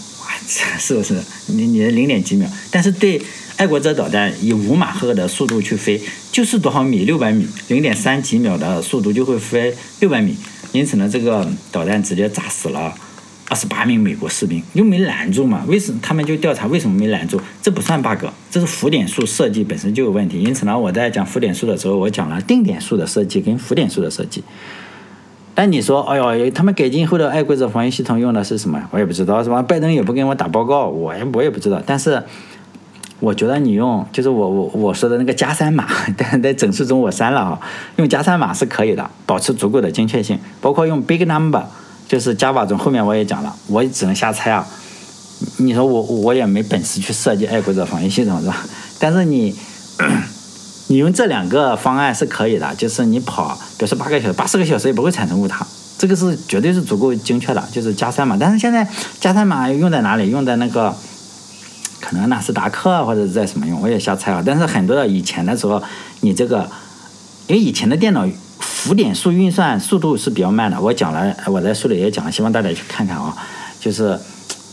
[0.79, 1.21] 是不是？
[1.47, 2.49] 你你的零点几秒？
[2.69, 3.21] 但是对。
[3.57, 5.99] 爱国者导弹以五马赫的速度去飞，
[6.37, 7.03] 就是多少米？
[7.03, 10.37] 六百米，零点三几秒的速度就会飞六百米。
[10.71, 12.93] 因此呢，这个导弹直接炸死了
[13.49, 15.63] 二十八名美国士兵，又没拦住嘛？
[15.67, 17.41] 为什么他们就调查为什么没拦住？
[17.59, 20.39] 这不算 bug，这是浮点数设计本身就有问题。
[20.39, 24.43] 因此呢，我在讲浮点数的时候，我讲了定点数的设计跟浮点数的设计。
[25.55, 28.79] 但你说，哎呦，他们改进后的爱国者防御系统用的是什么？
[28.91, 29.63] 我也不知道，是吧？
[29.63, 31.81] 拜登也不跟我打报告，我也我也不知道。
[31.83, 32.21] 但是，
[33.19, 35.87] 我觉得你用，就是我我我说的那个加三码，
[36.17, 37.59] 但在整数中我删了啊。
[37.97, 40.39] 用加三码是可以的，保持足够的精确性。
[40.61, 41.63] 包括用 big number，
[42.07, 44.67] 就是 Java 中后面我也讲了，我也只能瞎猜啊。
[45.57, 48.57] 你说我我也没本事去设计爱国者防御系统，是吧？
[48.99, 49.55] 但是你。
[50.89, 58.37] 你用这两个方案是可以的，就是你跑，比如说八个小时、八十个小时也不会产生误差，这个是绝对是足够精确的，就是加三码。
[58.39, 58.87] 但是现在
[59.19, 60.29] 加三码用在哪里？
[60.29, 60.95] 用在那个
[61.99, 63.81] 可能纳斯达克或者是在什么用？
[63.81, 64.43] 我也瞎猜啊。
[64.45, 65.81] 但是很多的以前的时候，
[66.21, 66.69] 你这个，
[67.47, 68.27] 因为以前的电脑
[68.59, 70.79] 浮点数运算速度是比较慢的。
[70.79, 73.35] 我讲了，我在书里也讲了，希望大家去看看啊，
[73.79, 74.19] 就是。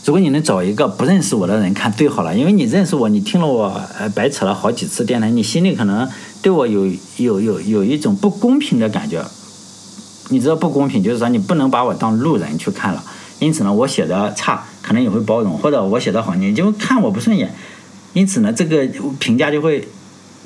[0.05, 6.07] 如果你能找一个不认识我的人看最好了，因为你认识我，你听了我呃白扯了好几次电台，你心里可能
[6.43, 6.85] 对我有
[7.17, 9.25] 有有有一种不公平的感觉。
[10.29, 13.03] 你知道不公平，就是说你不能把我当路人去看了。
[13.39, 17.49] 因此呢，我写的差可能也会包容，或者我写的好你就看我不顺眼。
[18.13, 18.85] 因此呢，这个
[19.19, 19.87] 评价就会。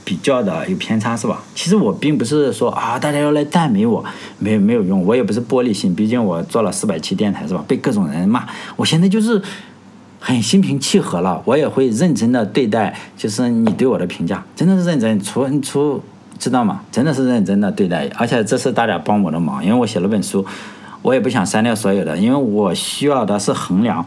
[0.05, 1.43] 比较的有偏差是吧？
[1.53, 4.03] 其实我并不是说啊，大家要来赞美我，
[4.39, 5.05] 没有没有用。
[5.05, 7.63] 我也不是玻璃心，毕竟我做了四百期电台是吧？
[7.67, 9.39] 被各种人骂，我现在就是
[10.19, 11.39] 很心平气和了。
[11.45, 15.19] 我也会认真的对待，就是你对我的评价，真的是认真。
[15.19, 16.01] 出出
[16.39, 16.81] 知道吗？
[16.91, 18.09] 真的是认真的对待。
[18.15, 20.43] 而且这是大家帮我的忙，因为我写了本书，
[21.03, 24.03] 我也不想删掉所有的，因为我需要的是衡量，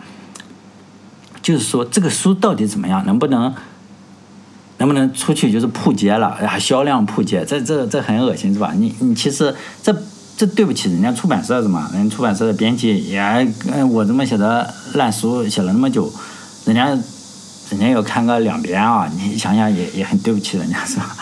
[1.42, 3.52] 就是说这个书到底怎么样，能不能。
[4.78, 6.36] 能不能出去就是扑街了？
[6.40, 8.72] 哎呀，销量扑街，这这这很恶心是吧？
[8.76, 9.96] 你你其实这
[10.36, 13.20] 这对不起人家出版社的嘛，人家出版社的编辑也，
[13.72, 16.12] 嗯，我这么写的烂书写了那么久，
[16.64, 16.86] 人家
[17.70, 21.16] 人家要看个两遍啊，你想想也也很对不起人家是吧？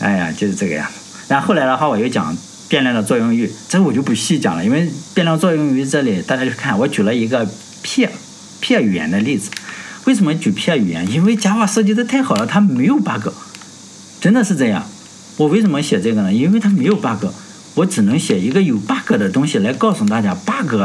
[0.00, 0.90] 哎呀，就是这个呀。
[1.26, 2.36] 然后后来的话，我又讲
[2.68, 7.48] 变量的作用域，这我就不细讲了，因为变量作用域这里大家去看，我举了一个
[7.82, 8.06] P
[8.60, 9.50] P 语言的例子。
[10.06, 11.10] 为什么举 P 语言？
[11.10, 13.28] 因为 Java 设计的太好了，它没有 bug，
[14.20, 14.86] 真的是这样。
[15.36, 16.32] 我为什么写这个呢？
[16.32, 17.26] 因为它没有 bug，
[17.74, 20.76] 我只能写一个有 bug 的东西来告诉大家 bug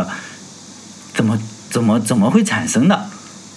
[1.13, 3.09] 怎么怎么怎么会产生的。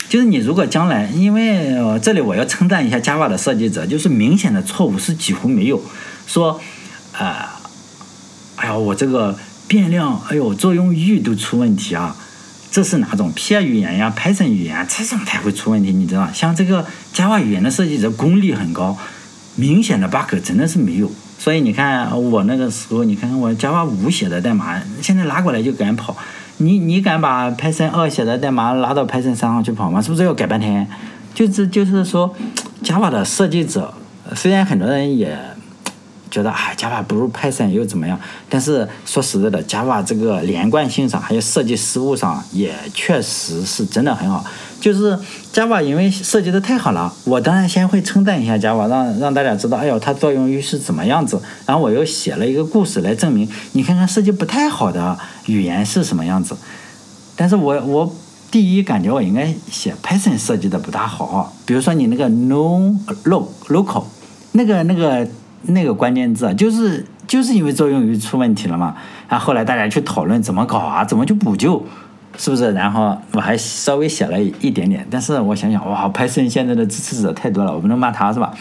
[0.06, 5.82] 就是你如果将来，因为这里我要称赞一下 Java 的设计者，就是明显的错误是几乎没有。
[6.26, 6.60] 说
[7.12, 7.58] 啊，
[8.56, 12.14] 哎呀，我这个变量，哎呦，作用域都出问题啊。
[12.74, 18.98] 这是哪种 P 语言呀？Python 语言这种才会出问题，你知道像这个 Java 语言的设计者功力很高，
[19.54, 21.08] 明显的 bug 真的是没有。
[21.38, 26.16] 所以你看我那个时候，你看看我 Java 五写的代码，现在拉过来就敢跑。
[26.56, 30.02] 你你敢把 Python 二写的代码拉到 Python 三上去跑吗？
[30.02, 30.84] 是不是要改半天？
[31.32, 32.34] 就是就是说
[32.82, 33.94] ，Java 的设计者，
[34.34, 35.38] 虽然很多人也。
[36.34, 38.18] 觉得啊，Java 不如 Python 又怎么样？
[38.50, 44.44] 但是说实在的，Java 这个连贯性上，还有设计思路上，也确实是真的很好。
[44.80, 45.16] 就是
[45.52, 51.40] Java 因为设计的太好了，我当然先会称赞一下 Java，让让大家知道，哎呦，它作用于是怎么样子。
[51.66, 55.16] 然后我又写了一个故事来证明，你看看设计不太好的
[55.46, 56.56] 语言是什么样子。
[57.36, 58.12] 但是我我
[58.50, 62.92] 第一感觉我应该写 Python 设计的不大好，比如说你那个 no
[63.24, 64.02] loc local
[64.50, 65.28] 那个那个。
[65.68, 68.94] 那个关键字啊就是就是因为作用于出问题了嘛，
[69.28, 71.84] 然后后来大家去讨论怎么搞啊，怎么去补救，
[72.36, 72.72] 是不是？
[72.72, 78.52] 然后我还稍微写了一点点，但是我想想，哇，Python 现在的支持者太多了，我不能骂他是吧？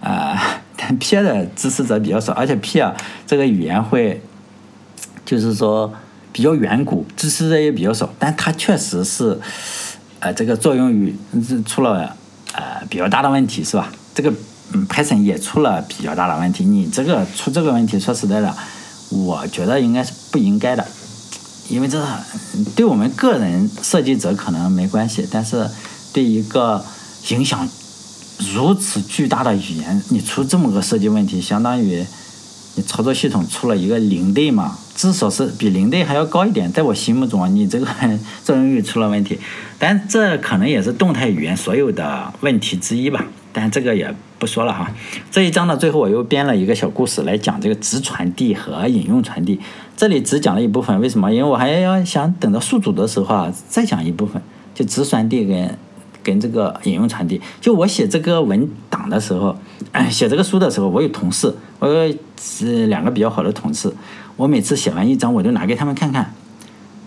[0.00, 0.34] 呃，
[0.76, 2.94] 但 P 的支持者比较少，而且 P 啊
[3.26, 4.20] 这个语言会
[5.26, 5.92] 就是说
[6.32, 9.38] 比较远古，支持者也比较少，但它确实是
[10.20, 11.14] 呃这个作用于
[11.66, 12.16] 出了
[12.54, 13.92] 呃比较大的问题，是吧？
[14.14, 14.32] 这个。
[14.72, 16.64] 嗯，Python 也出了比较大的问题。
[16.64, 18.54] 你这个出这个问题，说实在的，
[19.10, 20.86] 我觉得应该是不应该的，
[21.68, 22.04] 因为这
[22.76, 25.68] 对我们个人设计者可能没关系，但是
[26.12, 26.84] 对一个
[27.30, 27.68] 影响
[28.54, 32.04] 如此巨大的语言，你出这么个设计问题，相当于
[32.76, 36.72] 你操作系统出了一个零对嘛，至少是比零对还要高一点。
[36.72, 37.86] 在我心目中啊，你这个
[38.44, 39.38] 作用域出了问题，
[39.78, 43.24] 但这可能也是动态语言所有的问题之一吧。
[43.52, 44.90] 但这个也不说了哈。
[45.30, 49.60] 这一章的最后，我又编了一个小故事来讲这个直传递和引用传递。
[49.96, 51.30] 这里只讲了一部分，为什么？
[51.30, 54.40] 因为我还要想等到宿主的时候啊，再讲一部分，
[54.74, 55.78] 就直传递跟
[56.22, 57.38] 跟这个引用传递。
[57.60, 59.54] 就我写这个文档的时候，
[60.10, 62.14] 写这个书的时候，我有同事，我有
[62.86, 63.92] 两个比较好的同事，
[64.36, 66.32] 我每次写完一章，我就拿给他们看看。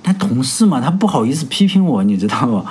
[0.04, 2.64] 但同事嘛，他不好意思批评我，你知道不？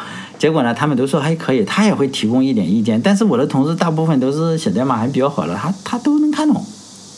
[0.43, 3.01] 结果呢，他们都说还可以，他也会提供一点意见。
[3.01, 6.67] 但是我的同事大部分都是写代码还比较好的，他他都能看懂，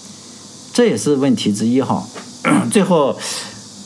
[0.74, 2.04] 这也是问题之一哈。
[2.70, 3.16] 最后，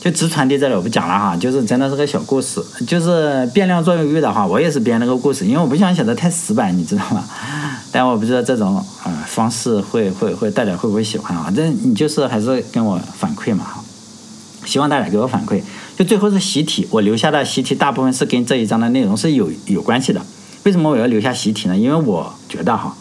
[0.01, 7.23] 就直传递这里我不讲了哈，就是真的是个小故事，就是变量作用域的话，我也是编了个故事，因为我不想写的太死板，你知道吗？
[7.93, 11.49] 但我不知道这种呃方式会会会大家会不会喜欢啊？
[11.55, 13.81] 这你就是还是跟我反馈嘛哈，
[14.65, 15.61] 希望大家给我反馈。
[15.99, 20.25] 就最后是习题，我留下的习题大部分是跟这一章的内容是有有关系的。
[20.63, 21.77] 为什么我要留下习题呢？
[21.77, 22.95] 因为我觉得哈，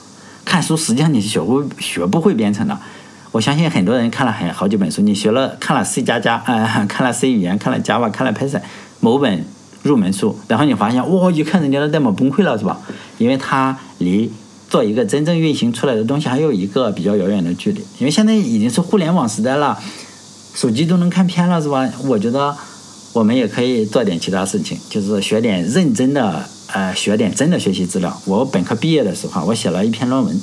[0.44, 2.76] 看书实际上你是学不学不会编程的。
[3.30, 8.62] 我相信很多人看了很好几本书，你学了看了 C 加加，呃，看了 C 语言，看了 Java，看了 Python
[8.98, 9.46] 某本
[9.84, 12.80] 入门书，然后你发现哇，一看人家的代码崩溃了，是吧？
[13.18, 14.32] 因为它离
[14.68, 17.78] 做一个真正运行出来的东西还有一个比较遥远的距离。
[18.00, 19.78] 因为现在已经是互联网时代了，
[20.52, 21.88] 手机都能看片了，是吧？
[22.08, 22.56] 我觉得
[23.12, 28.20] 我们也可以做点其他事情，就是学点认真的，呃，学点真的学习资料。
[28.26, 30.40] 我本科毕业的时候，我写了一篇论文。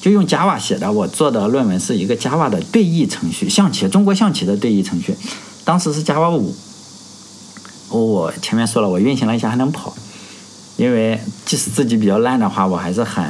[0.00, 5.14] 就用 Java 写的，我做的论文是一个 Java 的对弈程序，象棋，中国象棋的对弈程序，
[5.62, 6.56] 当时是 Java 五。
[7.90, 9.94] 我前面说了，我运行了一下还能跑，
[10.78, 13.22] 因为即使自己比较烂的话，我还是很、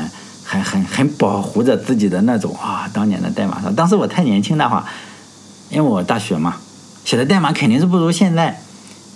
[0.45, 3.75] 很、很、很保护着自己的那种啊，当年的代码上。
[3.75, 4.87] 当时我太年轻的话，
[5.71, 6.59] 因为我大学嘛，
[7.05, 8.63] 写的代码肯定是不如现在。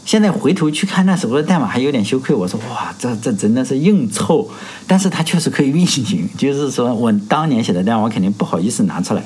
[0.05, 2.35] 现在回头去看那时候的代码，还有点羞愧。
[2.35, 4.47] 我说哇，这这真的是硬凑，
[4.87, 6.29] 但是它确实可以运行。
[6.37, 9.23] 就是说我当年写的代码，我肯定不好意思拿出来。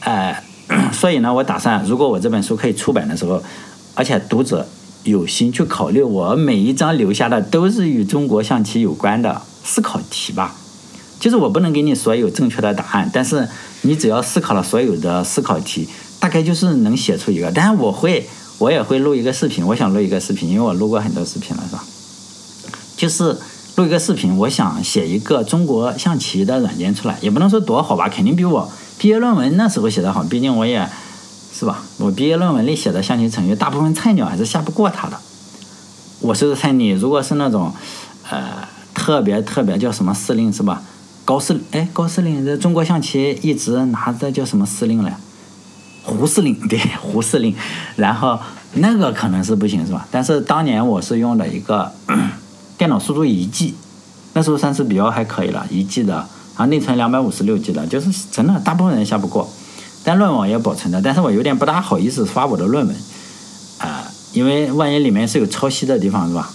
[0.00, 0.36] 呃，
[0.92, 3.42] 所以呢，我打算如果我这本书可以出版的时候，
[3.94, 4.68] 而且读者
[5.04, 10.54] 有心去考虑，我每一章留下的都是与中国象棋有关的思考题吧。
[11.18, 13.48] 就是我不能给你所有正确的答案，但是
[13.82, 15.88] 你只要思考了所有的思考题，
[16.20, 17.50] 大概就是能写出一个。
[17.50, 18.28] 但是我会。
[18.60, 21.82] 我也会录一个视频，我想录一个视频，因为我录过很多视频了，是吧？
[22.94, 23.34] 就是
[23.76, 30.86] 录一个视频，我想写一个中国象棋的软件出来，也不能说多好吧，肯定比我毕业论文那时候写的好，毕竟我也
[31.58, 35.18] 是吧，我毕业论文里写的象棋程序，大部分菜鸟还是下不过他的。
[36.20, 37.72] 我说的菜你如果是那种
[38.28, 40.82] 呃特别特别叫什么司令是吧？
[41.24, 45.16] 高司哎高司令这中国象棋一直拿着叫什么司令来？
[46.02, 47.54] 胡司令对 胡司令，
[47.96, 48.38] 然后
[48.74, 50.06] 那个可能是不行是吧？
[50.10, 51.92] 但是当年我是用的一个
[52.78, 53.74] 电脑速度一 G，
[54.32, 59.48] 那时候算是比较还可以了，一 G 的，然后内存两百五十六 G 的，就是真的大部分人下不过。
[60.02, 62.96] 但论文也保存的，但是我有点不大好意思发我的论文，
[63.78, 66.50] 啊，因为万一里面是有抄袭的地方是吧？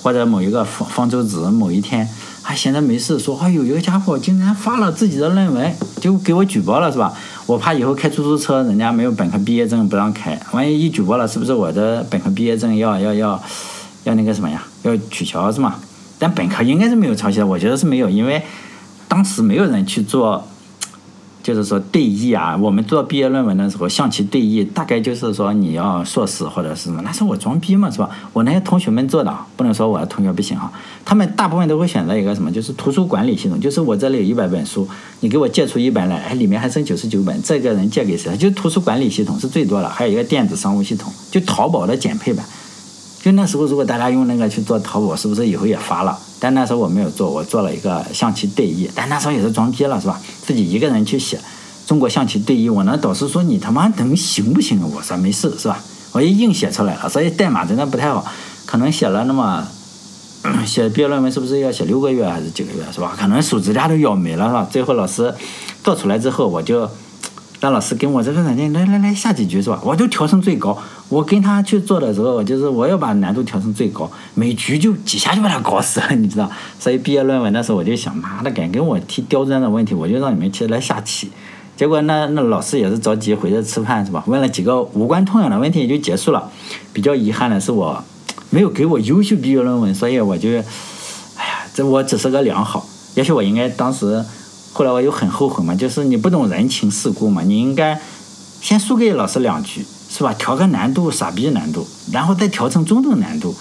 [0.00, 2.08] 或者某一个方方舟子某一天。
[2.48, 5.70] 还闲着没事说，哎有一个家伙竟然发了自己的论文，
[6.00, 7.12] 就给我举报了，是吧？
[7.44, 13.38] 我怕以后开出租车，人家没有本科毕业证不让开，万一一举报了，是不是我的本科毕业证要要要
[14.04, 14.64] 要那个什么呀？
[14.84, 15.74] 要取消是吗？
[16.18, 18.42] 但本科应该是没有抄袭的，我觉得是没有，因为
[19.08, 20.48] 当时没有人去做。
[21.48, 28.10] 就是说对弈啊，我们做毕业论文的时候，象棋对弈大概就是说你要硕士或者是什么，那是我装逼嘛，是吧？
[28.34, 30.70] 我那些同学们做的，不能说我的同学不行哈。
[31.06, 34.86] 他们大部分都会选择一个什么，就是图书管理系统，就是我这里有一百本书，
[35.20, 38.36] 你给我借出一本来，哎，里面还剩九十九本，这个人借给谁？
[38.36, 42.44] 就图书管理系统是最多的，还有一个电子商务系统，就淘宝的减配版。
[43.20, 46.16] 就那时候，如果大家用那个去做淘宝，是不是以后也发了？
[46.38, 50.20] 但那时候我没有做，我做了一个象棋对弈，但那时候也是装逼了，是吧？
[50.46, 51.38] 自己一个人去写
[51.84, 54.80] 中国象棋对弈，我那导师说你他妈能行不行？
[54.94, 55.82] 我说没事，是吧？
[56.12, 58.24] 我一硬写出来了，所以代码真的不太好，
[58.64, 59.66] 可能写了那么
[60.64, 63.16] 写毕业论文是不是要写六个月还是几个月，是吧？
[63.18, 64.68] 可能数值架都咬没了，是吧？
[64.70, 65.34] 最后老师
[65.82, 66.88] 做出来之后，我就。
[67.60, 69.80] 让老师跟我这个软件来来来下几局是吧？
[69.84, 70.78] 我就调成最高。
[71.08, 76.48] 我跟他去做的时候，就是我要把难度调成最高，每局就几下就把他搞死了，你知道？
[76.78, 81.30] 所以毕业论文的时候，我就想，妈的，敢跟我提刁钻的问题，我就让你们去来下棋。
[81.76, 84.22] 结果那那老师也是着急回去吃饭是吧？
[84.26, 86.48] 问了几个无关痛痒的问题也就结束了。
[86.92, 88.04] 比较遗憾的是我
[88.50, 90.54] 没有给我优秀毕业论文，所以我就，哎
[91.44, 92.86] 呀，这我只是个良好。
[93.14, 94.24] 也许我应该当时。
[94.78, 98.00] 后来我又很后悔嘛，就是你不懂人情世故嘛，你应该
[98.60, 100.32] 先输给老师两局，是吧？
[100.34, 103.52] 调个难度，傻逼难度，然后再调成中等难度，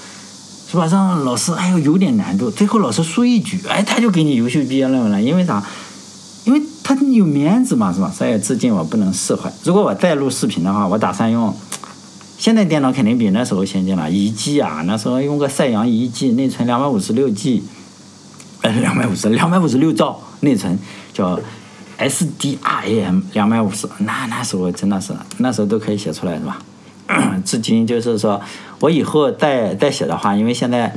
[0.70, 0.86] 是吧？
[0.86, 5.64] 让老师哎呦有点难度，最后老师输一局，哎，他就给你优秀毕业论文了，因为啥？
[6.46, 8.14] 因为他有面子嘛，是吧？
[8.16, 9.52] 所以至今我不能释怀。
[9.64, 11.52] 如果我再录视频的话，我打算用
[12.38, 17.64] 现在电脑肯定比那时候先进了，一 G 啊，那时候用个赛扬一 G，内存两百五十六 G，
[18.62, 20.78] 呃，两百五十两百五十六兆内存。
[21.18, 21.40] 叫
[21.98, 26.60] SDRAM 两百五十，那那时候真的是，那时候都可以写出来是吧？
[27.44, 28.40] 至今就是说
[28.80, 30.94] 我以后再再写的话，因为现在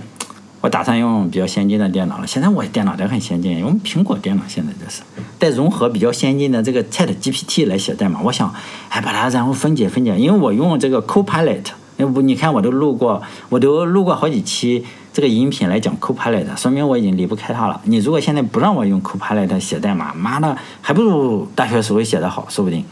[0.61, 2.27] 我打算用比较先进的电脑了。
[2.27, 5.01] 现在我电脑都很先进，用苹果电脑现在就是
[5.39, 8.21] 带融合比较先进的这个 Chat GPT 来写代码。
[8.23, 8.53] 我想，
[8.91, 11.65] 哎，把它然后分解分解，因为我用这个 Copilot，
[11.97, 17.81] 要不你看我都录过，我都录过好几期这个音频来讲 Copilot，说明我已经离不开它了。
[17.85, 22.85] 你如果现在不让我用 Copilot 写代码，妈的，还不如大学时候写的好，说不定。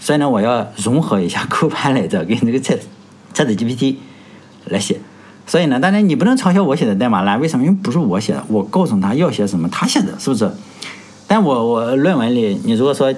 [0.00, 2.78] 所以呢，我要融合一下 Copilot 跟这个 Chat
[3.34, 3.96] Chat GPT
[4.66, 4.98] 来写。
[5.46, 7.64] 所以呢，当然你不能嘲笑我写的代码啦，为什么？
[7.64, 10.50] 因为不是我写的，我告诉他要写什么，他写的，是不是？
[11.26, 13.14] 但我我论文里，你如果说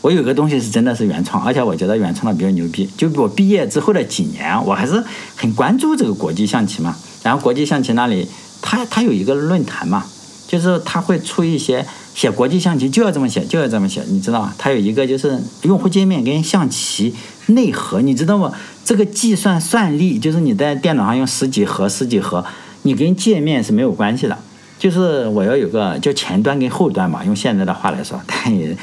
[0.00, 5.04] 我有个东西是真的是原创，而且我觉得原创的比较牛逼，就我毕业之后的几年，我还是
[5.36, 6.96] 很关注这个国际象棋嘛。
[7.22, 8.26] 然后国际象棋那里，
[8.60, 10.04] 他他有一个论坛嘛，
[10.46, 14.54] 就是他会出一些写国际象棋就要这么写，就要这么写，你知道吗？
[14.58, 17.14] 他有一个就是用户界面跟象棋
[17.46, 18.52] 内核，你知道吗？
[18.84, 22.44] 这个计算算力就是你在电脑上用十几核、十几核，
[22.82, 24.36] 你跟界面是没有关系的。
[24.78, 28.76] 就是我要有个叫前端跟后端嘛，用现在的话来说，但也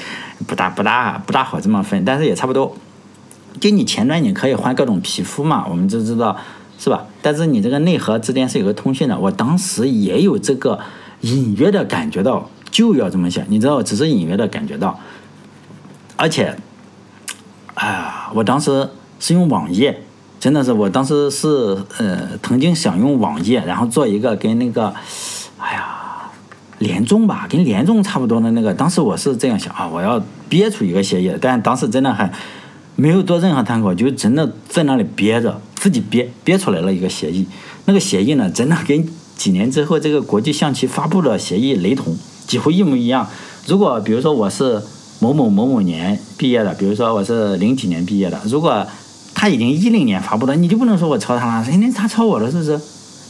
[0.47, 2.73] 不大不大不大好这么分，但是也差不多。
[3.59, 6.37] 就你前端你可以换各种皮肤嘛，我们就知道
[6.79, 7.05] 是吧？
[7.21, 9.19] 但是你这个内核之间是有个通讯的。
[9.19, 10.79] 我当时也有这个
[11.21, 14.99] 隐约的感觉到就要这么想，你知道，只是隐约的感觉到，
[16.15, 16.55] 而且，
[17.75, 18.89] 哎呀，我当时。
[19.21, 20.01] 是用网页，
[20.39, 24.93] 真的是我当时是呃曾经想用网页，然后做一个跟那个，
[25.57, 26.31] 哎呀，
[26.77, 28.73] 联众吧，跟联众差不多的那个。
[28.73, 32.31] 当时我是这样想啊，我要憋出一个协议，但当时真的还
[32.99, 37.47] 没有做任何参考，就真的在那里憋着，自己憋憋出来了一个协议。
[37.85, 43.27] 那个协议呢，真的跟几年之后这个国际象棋发布的协议雷同，几乎一模一样。
[43.65, 44.81] 如果比如说我是
[45.19, 48.85] 某某某某年毕业的，比如说我是零几年毕业的，如果
[49.33, 52.79] 他已经一零年发布的，你就不能说我抄他了，肯定他抄我了，是不是？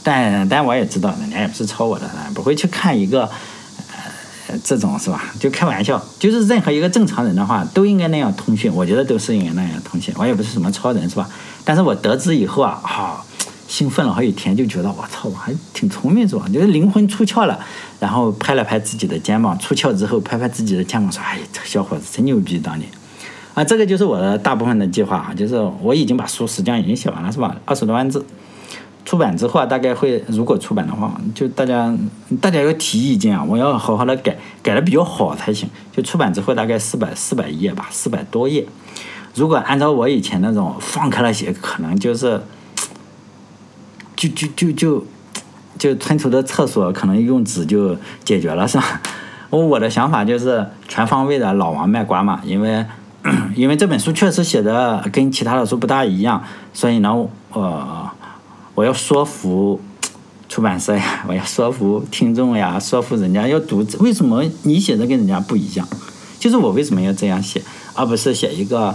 [0.02, 3.28] 但但我也知道，人家也不是抄我的，不会去看一个，
[4.62, 5.32] 这种是吧？
[5.38, 10.14] 就开玩笑，就是任何一个正常人的话，都应该那样通讯，我觉得都是应该那样通讯。
[10.16, 11.28] 我也不是什么超人，是吧？
[11.64, 13.24] 但是我得知以后啊，啊，
[13.68, 16.46] 兴奋了好几天，就觉得我操，我还挺聪明，是吧？
[16.52, 17.58] 就是灵魂出窍了，
[17.98, 22.90] 然后拍了拍自己的肩膀，出窍之后拍拍自己的肩膀，说：“哎，这小伙子真牛逼，当年。”
[23.54, 27.56] 啊，这个就是我的大部分的计划啊，就是我已经把书实际上已经写完了，是吧？
[27.64, 28.24] 二十多万字，
[29.10, 31.92] 出版之后啊，大概会如果出版的话，就大家
[32.40, 35.68] 大家要提意见啊，我要好好的改，改的比较好才行。
[35.90, 38.64] 就出版之后大概四百四百页吧，四百多页。
[39.34, 42.40] 如果按照我以前那种放开了写，可能就是
[44.14, 45.04] 就就就就
[45.76, 49.00] 就村头的厕所可能用纸就解决了，是吧？
[49.50, 52.86] 我我的想法就是全方位的老王卖瓜嘛，因为。
[53.54, 56.42] 因为这本书确实写的跟其他的书不大一样，
[56.72, 57.14] 所以呢，
[57.52, 58.10] 我
[58.80, 59.78] 我要说服
[60.48, 63.86] 出版社呀， 我要说服听众呀，说服人家要读。
[63.98, 65.86] 为什么你写的跟人家不一样？
[66.38, 67.62] 就是我为什么要这样写，
[67.92, 68.94] 而不是写一个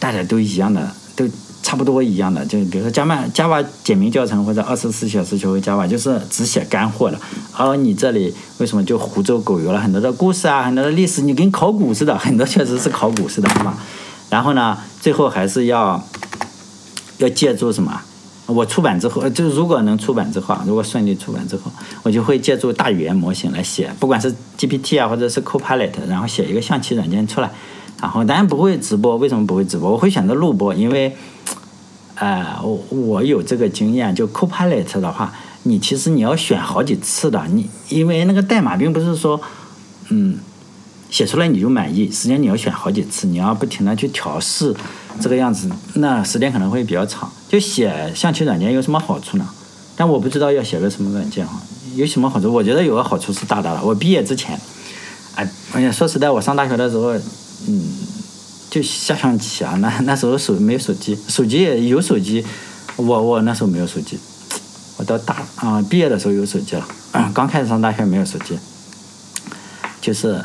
[0.00, 1.24] 大家都一样的都。
[1.62, 7.18] 差不多一样的，就比如说 Java Java 简明教程或者二十四小时学会 Java，就是只写干货的。
[7.56, 13.76] 而你这里为什么就胡诌狗油了很多的故事啊，很多的历史，你跟考古似的， 很多确实是考古似的，是吧？
[14.30, 16.00] 然后呢，最后还是要
[17.18, 18.00] 要借助什么？
[18.46, 21.70] 我出版之后，就是如果能出版之后，如果顺利出版之后，
[22.02, 27.50] 我就会借助大语言模型来写，不管是 GPT 啊，或者是 Copilot，然后写一个象棋软件出来。
[28.00, 29.90] 然后当然不会直播，为什么不会直播？
[29.90, 31.16] 我会选择录播，因为。
[32.18, 35.34] 呃，我我有这个经验，就 Copilot 的话，
[35.64, 39.38] 你其实你要选好几次的，你因为那个代码并不是说，
[40.08, 40.38] 嗯，
[41.10, 44.74] 写出来你就满意，实际上你要选好几次，你要不停的去调试，
[45.20, 47.30] 这个样子，那时间可能会比较长。
[47.48, 49.48] 就写象棋软件有什么好处呢？
[49.96, 51.60] 但我不知道要写个什么软件哈，
[51.94, 52.52] 有什么好处？
[52.52, 53.82] 我觉得有个好处是大大的。
[53.84, 54.60] 我毕业之前，
[55.34, 57.14] 哎，哎呀，说实在，我上大学的时候，
[57.68, 57.82] 嗯。
[58.68, 62.44] 就下象棋啊，那那时候手没有手机，手机也有手机，
[62.96, 64.18] 我我那时候没有手机，
[64.98, 66.86] 我到大啊毕业的时候有手机了，
[67.32, 68.58] 刚开始上大学没有手机，
[70.02, 70.44] 就是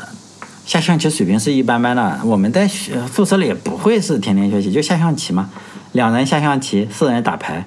[0.64, 2.66] 下象棋水平是一般般的，我们在
[3.12, 5.50] 宿舍里也不会是天天学习，就下象棋嘛，
[5.92, 7.64] 两人下象棋，四人打牌，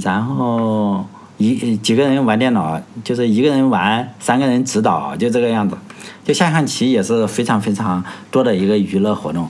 [0.00, 1.06] 然后
[1.38, 5.76] 一几个人玩电脑，就是一个人玩，三个人指导，就这个样子。
[6.24, 9.48] 就下象棋也是非常非常多的一个娱乐活动。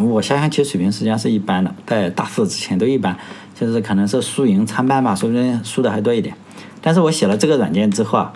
[0.00, 3.16] 我下象棋水平实际上是一般的，在大四之前都一般，
[3.58, 6.34] 就是可能是输赢参半吧，说不定输的还多一点。
[6.82, 8.32] 但是我写了这个软件之后啊，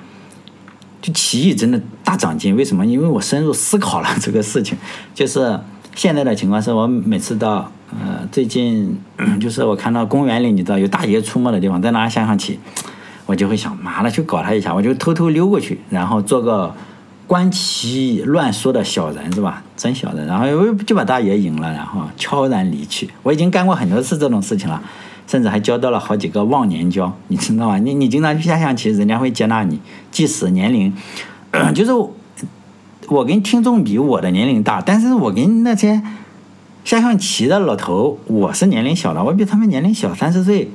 [1.01, 2.55] 就棋艺真的大长进。
[2.56, 2.84] 为什么？
[2.84, 4.76] 因为我深入思考了这个事情。
[5.14, 5.59] 就是
[5.94, 8.98] 现在的情况是我每次到呃最近，
[9.40, 12.58] 就是我看到公园里，你知道有大爷出没的地方，在那下象棋。
[13.26, 16.74] 我就会想，妈的去搞他一下，我就偷偷溜过去，然后做个
[17.26, 19.62] 观棋乱说的小人，是吧？
[19.78, 23.08] 真小人，然后就把大爷赢了，然后悄然离去。
[23.22, 24.82] 我已经干过很多次这种事情了，
[25.26, 27.78] 甚至还交到了好几个忘年交，你知道吗？
[27.78, 29.80] 你你经常去下象棋，人家会接纳你，
[30.10, 30.92] 即使年龄，
[31.74, 31.92] 就是
[33.08, 36.02] 我跟听众比，我的年龄大，但是我跟那些
[36.85, 40.70] 下象棋的老头，我是年龄小了，我比他们年龄小三十岁。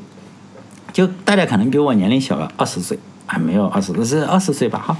[0.91, 4.97] 就大家可能比我年龄小了二十岁，啊没有二十，是二十岁吧哈，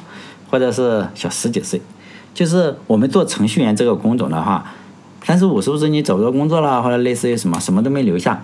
[0.51, 1.81] 或者是小十几岁。
[2.31, 4.63] 就是我们做程序员这个工种的话，
[5.23, 8.43] 三十五是不是你找不到工作了，或者类似于什么，什么都没留下？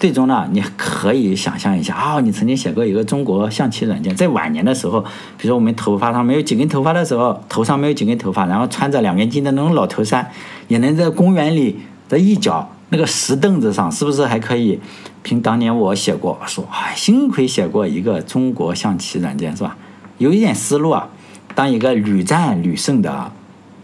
[0.00, 5.02] 最终呢，你可以想象一下啊，你曾经写过一个中国象棋软件，在晚年的时候，
[5.36, 10.26] 比如说我们头发上没有几根头发的时候，头上没有几根头发，然后穿着两根筋的那种老头衫，
[10.68, 14.80] 也能在公园里的一角那个石凳子上，是不是还可以？
[15.22, 19.76] 凭当年我写过，说哎，幸亏写过一个中国象棋软件，是吧？
[20.16, 21.10] 有一点思路啊，
[21.54, 23.30] 当一个屡战屡胜的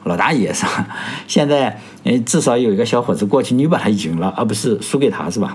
[0.05, 0.89] 老大爷是吧？
[1.29, 5.55] 现在，呃，至少有一个小伙子过去，你把他赢了，而不是输给他，是吧？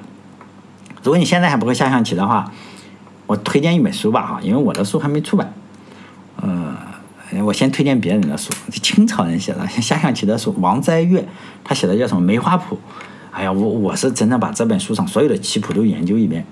[1.03, 2.51] 如果你现在还不会下象棋的话，
[3.27, 5.53] 我推荐一本书吧，哈，因为我的书还没出版，
[6.35, 6.75] 呃，
[7.43, 11.27] 我先推荐别人的书，清朝人写的 下象棋的书，王斋月，
[11.63, 12.75] 他写的叫什么《梅花谱》。
[13.31, 16.45] 哎呀，我我是真的把这本书上所有的棋谱都研究一遍，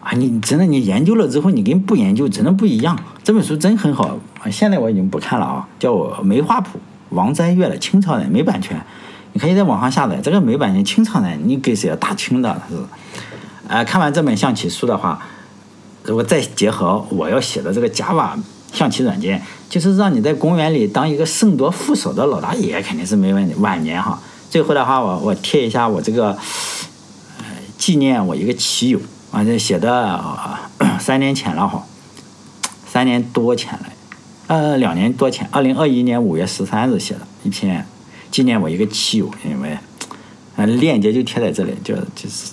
[0.00, 2.98] 啊，你真的你研究了之后，你跟不研究真的不一样。
[3.22, 4.18] 这本书真很好，
[4.50, 6.78] 现在我已经不看了啊，叫我《梅花谱》，
[7.10, 8.84] 王斋月的，清朝人，没版权，
[9.32, 10.16] 你可以在网上下载。
[10.20, 12.60] 这个没版权，清朝人，你给谁要大清的？
[12.68, 12.74] 是，
[13.70, 15.22] 呃，看完这本象棋书的话，
[16.02, 18.30] 如果再结合我要写的这个 Java
[18.72, 23.54] 象棋软件，就是让你在公园里当一个胜夺副手的老大爷，肯定是没问题。
[23.60, 24.20] 晚年哈。
[24.50, 26.30] 最后的话，我我贴一下我这个，
[27.38, 27.44] 呃，
[27.78, 30.20] 纪念我一个棋友啊，这写的
[30.98, 31.86] 三年前了哈，
[32.84, 33.86] 三年多前了，
[34.48, 37.86] 呃，两年多前，二零二一年五月十三日写的一篇
[38.32, 39.78] 纪念我一个棋友，因为，
[40.56, 42.50] 呃，链接就贴在这里，就就是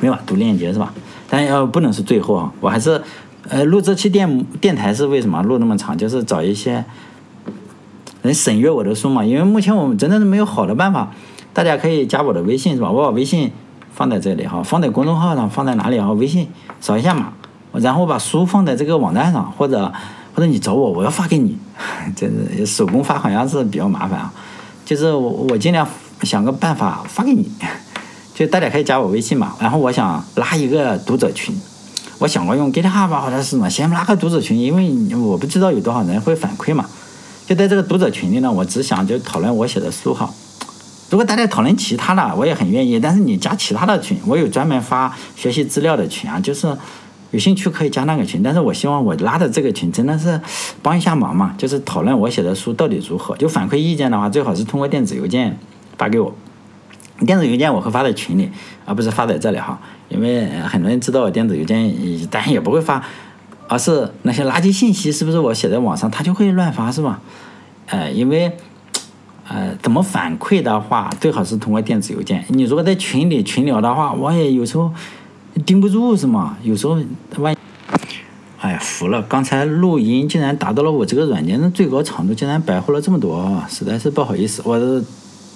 [0.00, 0.92] 没法读链接是吧？
[1.28, 3.00] 但要不能是最后啊，我还是，
[3.48, 5.96] 呃，录这期电电台是为什么录那么长？
[5.96, 6.84] 就是找一些。
[8.22, 9.24] 能审阅我的书嘛？
[9.24, 11.10] 因为目前我们真的是没有好的办法。
[11.54, 12.90] 大家可以加我的微信是吧？
[12.90, 13.50] 我把微信
[13.94, 16.12] 放在这里哈，放在公众号上，放在哪里啊？
[16.12, 16.46] 微信
[16.82, 17.32] 扫一下码，
[17.72, 19.90] 然后把书放在这个网站上，或者
[20.34, 21.56] 或者你找我，我要发给你。
[22.14, 22.28] 这
[22.58, 24.30] 是手工发，好像是比较麻烦啊。
[24.84, 25.88] 就是我我尽量
[26.22, 27.50] 想个办法发给你。
[28.40, 29.54] 就大家可以加我微信嘛。
[29.60, 31.54] 然后我想拉一个读者群，
[32.18, 36.86] 我想过用 GitHub 或者是什么，先拉个读者群，因为我不知道有多少人会反馈嘛。
[37.46, 40.32] 就在这个读者群里呢，我只想就讨论我写的书哈。
[41.10, 42.98] 如果大家讨论其他的，我也很愿意。
[42.98, 46.74] 但是你加其他的群，我有专门发学习资料的群啊，就是
[47.32, 48.42] 有兴趣可以加那个群。
[48.42, 50.40] 但是我希望我拉的这个群真的是
[50.80, 53.36] 帮一下忙嘛，就是讨论我写的书到底如何。
[53.36, 55.58] 就反馈意见的话，最好是通过电子邮件
[55.98, 56.32] 发给我。
[57.26, 58.50] 电子邮件我会发在群里，
[58.84, 59.78] 而不是发在这里哈。
[60.08, 61.94] 因为很多人知道我电子邮件，
[62.30, 63.02] 但也不会发。
[63.68, 67.20] 而是那些垃圾信息，是不是我写在网上，他就会乱发，是吧？
[67.86, 68.50] 呃，因为，
[69.46, 72.44] 呃，怎么反馈的话，最好是通过电子邮件。
[72.48, 74.92] 你如果在群里群聊的话，我也有时候
[75.64, 76.56] 盯不住，是吗？
[76.64, 76.98] 有时候
[77.38, 77.56] 万一，
[78.58, 79.22] 哎呀，服了！
[79.22, 84.60] 刚才录音竟然达到了我这个软件的最高长度，竟然白活了这么多，实在是不好意思。
[84.64, 84.76] 我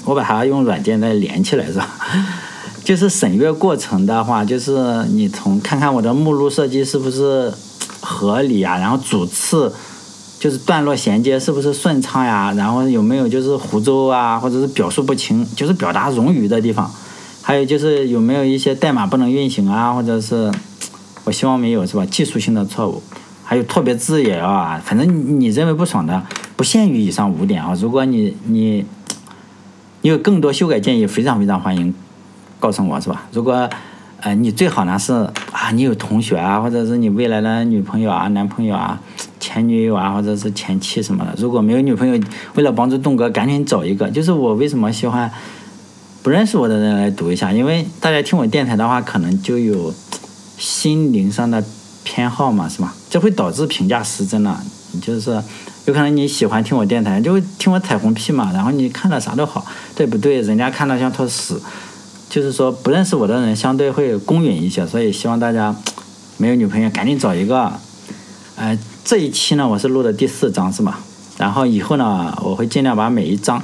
[0.05, 1.89] 我把它用软件再连起来，是吧？
[2.85, 7.53] 就是审阅过程的话，就是你从看看我的目录设计是不是。
[8.07, 9.73] 合理啊，然后主次
[10.39, 12.53] 就是段落衔接是不是顺畅呀？
[12.55, 16.91] 然后有没有就是胡诌啊，或者是表述不清，就是表达冗余的地方？
[17.41, 19.91] 还有就是有没有一些代码不能运行啊？
[19.95, 20.53] 或者是
[21.25, 22.05] 我希望没有是吧？
[22.05, 23.03] 技术性的错误，
[23.43, 24.79] 还有错别字也要啊。
[24.85, 26.23] 反正你认为不爽的，
[26.57, 27.73] 不限于以上五点啊。
[27.81, 28.85] 如果你你
[30.05, 31.95] 你有更多修改建议，非常非常欢迎
[32.61, 33.27] 告诉我是吧？
[33.33, 33.71] 如果
[34.21, 35.15] 呃，你最好呢是
[35.51, 39.01] 啊，你有同学啊，或者是你未来的女朋友啊、男朋友啊、
[39.41, 41.35] 前女友啊，或者是前妻什么的。
[41.39, 42.23] 如果没有女朋友，
[42.55, 44.11] 为了帮助栋哥，赶紧找一个。
[44.11, 45.31] 就是我为什么喜欢
[46.23, 47.51] 不认识我的人来读一下？
[47.51, 49.95] 因为大家听我电台的话，可能就有
[50.59, 51.65] 心灵上的
[52.03, 52.95] 偏好嘛，是吧？
[53.09, 54.63] 这会导致评价失真了。
[55.01, 55.43] 就是
[55.87, 60.41] 有可能你喜欢听我电台，就会听我彩虹屁嘛，然后你看了啥都好，对不对？
[60.41, 61.61] 人家看到像坨屎。
[62.31, 65.73] 就是说，不认识我的人相对会公允一些，所以希望大家
[66.37, 67.73] 没有女朋友赶紧找一个。
[68.57, 70.99] 呃，这一期呢，我是录的第四章，是吧？
[71.37, 73.63] 然后以后呢，我会尽量把每一章，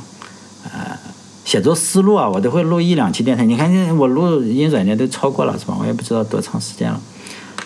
[0.65, 0.97] 呃，
[1.45, 3.45] 写作思路啊，我都会录一两期电台。
[3.45, 5.77] 你看，我录音软件都超过了，是吧？
[5.81, 7.01] 我也不知道多长时间了。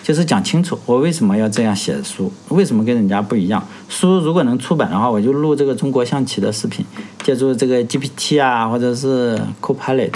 [0.05, 3.67] 就是讲清楚我为什么要这样写书，为什么跟人家不一样。
[3.89, 6.85] 书如果能出版的话，我就录这个中国象棋的视频，
[7.23, 10.13] 借助这个 GPT 啊，或者是 Copilot。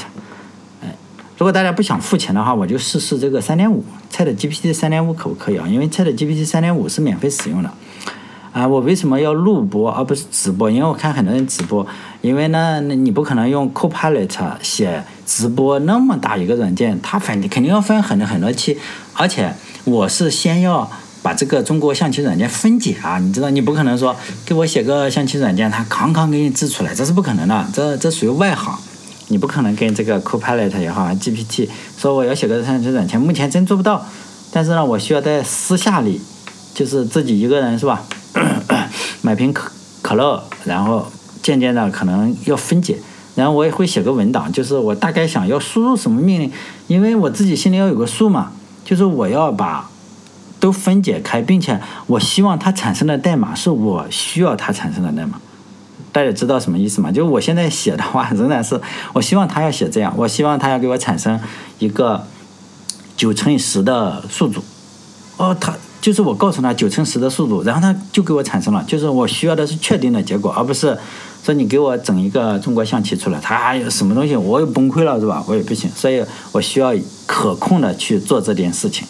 [0.83, 0.95] 哎，
[1.39, 3.83] 如果大家不想付钱的话，我就试试这个三点五
[4.13, 5.67] ，Chat GPT 三点五可不可以啊？
[5.67, 7.73] 因为 Chat GPT 三点五是免费使用的。
[8.51, 10.69] 啊，我为什么要录播而不是直播？
[10.71, 11.85] 因为我看很多人直播，
[12.21, 18.77] 因为呢，那你不可能用 Copilot 写直播那么大一个软件，它分肯定要分很多很多期，
[19.13, 19.53] 而且
[19.85, 20.89] 我是先要
[21.21, 24.15] 把这个中国象棋软件分解啊，你知道，你不可能说
[24.45, 28.75] 给我写个象棋软件，它扛扛给你制出来，这是不可能的，这这属于外行，
[29.27, 34.03] 你不可能跟这个 Copilot 也好，GPT 说我要写个象棋软件，目前真做不到，
[34.51, 36.19] 但是呢，我需要在私下里，
[36.73, 38.03] 就是自己一个人是吧？
[39.21, 41.11] 买瓶可可乐，然后
[41.41, 42.97] 渐渐的可能要分解，
[43.35, 46.51] 然后我也会写个文档，就是我大概想要输入什么命令，
[46.87, 48.51] 因为我自己心里要有个数嘛，
[48.85, 49.89] 就是我要把
[50.59, 55.39] 都分解开，并且我希望它产生的代码是我需要它产生的代码。
[56.11, 57.11] 大家知道什么意思吗？
[57.11, 58.79] 就是我现在写的话，仍然是
[59.13, 61.39] 我希望他要写这样，我希望他要给我产生
[61.77, 62.25] 一个
[63.15, 64.63] 九乘以十的数组。
[65.37, 65.75] 哦，他。
[66.09, 68.83] 就是我告诉他九乘十的速度，然后他就给我产生了。
[68.87, 70.97] 就是我需要的是确定的结果，而不是
[71.43, 75.43] 说你给我整一个中国象棋出来，他有什么东西我又崩溃了是吧？
[75.47, 76.95] 我也不行，所以我需要
[77.27, 79.07] 可控的去做这件事情。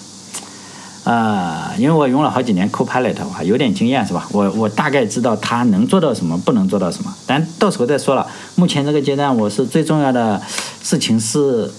[1.05, 4.27] 啊，因为我用了好几年 Copilot 我，有点经验是吧？
[4.33, 8.27] 我我大概知道它能做到什么，不能做到什么，但到时候再说了。
[8.55, 10.41] 目前这个阶段，我是最重要的
[10.83, 11.71] 事情是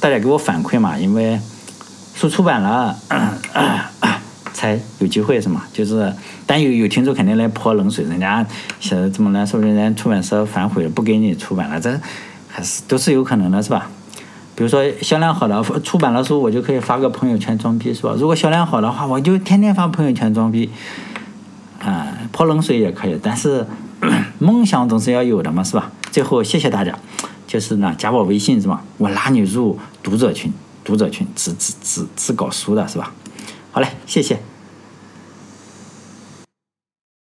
[0.00, 1.38] 大家给我反馈嘛，因为
[2.16, 2.96] 书出版了。
[4.58, 5.62] 才有机会是吗？
[5.72, 6.12] 就是，
[6.44, 8.44] 但有有听众肯定来泼冷水，人家
[8.80, 11.96] 写的这么难受，人家出版社反悔了，不给你出版了，这
[12.48, 13.88] 还是都是有可能的，是吧？
[14.56, 18.16] 比如说销量好的出版了书，我就可以发个朋友圈装逼，是吧？
[18.18, 20.68] 如果销量好的话，我就天天发朋友圈装逼，
[21.78, 23.64] 啊，泼冷水也可以，但是
[24.40, 25.92] 梦想总是要有的嘛，是吧？
[26.10, 26.98] 最后谢谢大家，
[27.46, 28.82] 就是呢，加我微信是吧？
[28.96, 30.52] 我拉你入读者群，
[30.82, 33.12] 读者群只只只只搞书的是吧？
[33.70, 34.40] 好嘞，谢谢。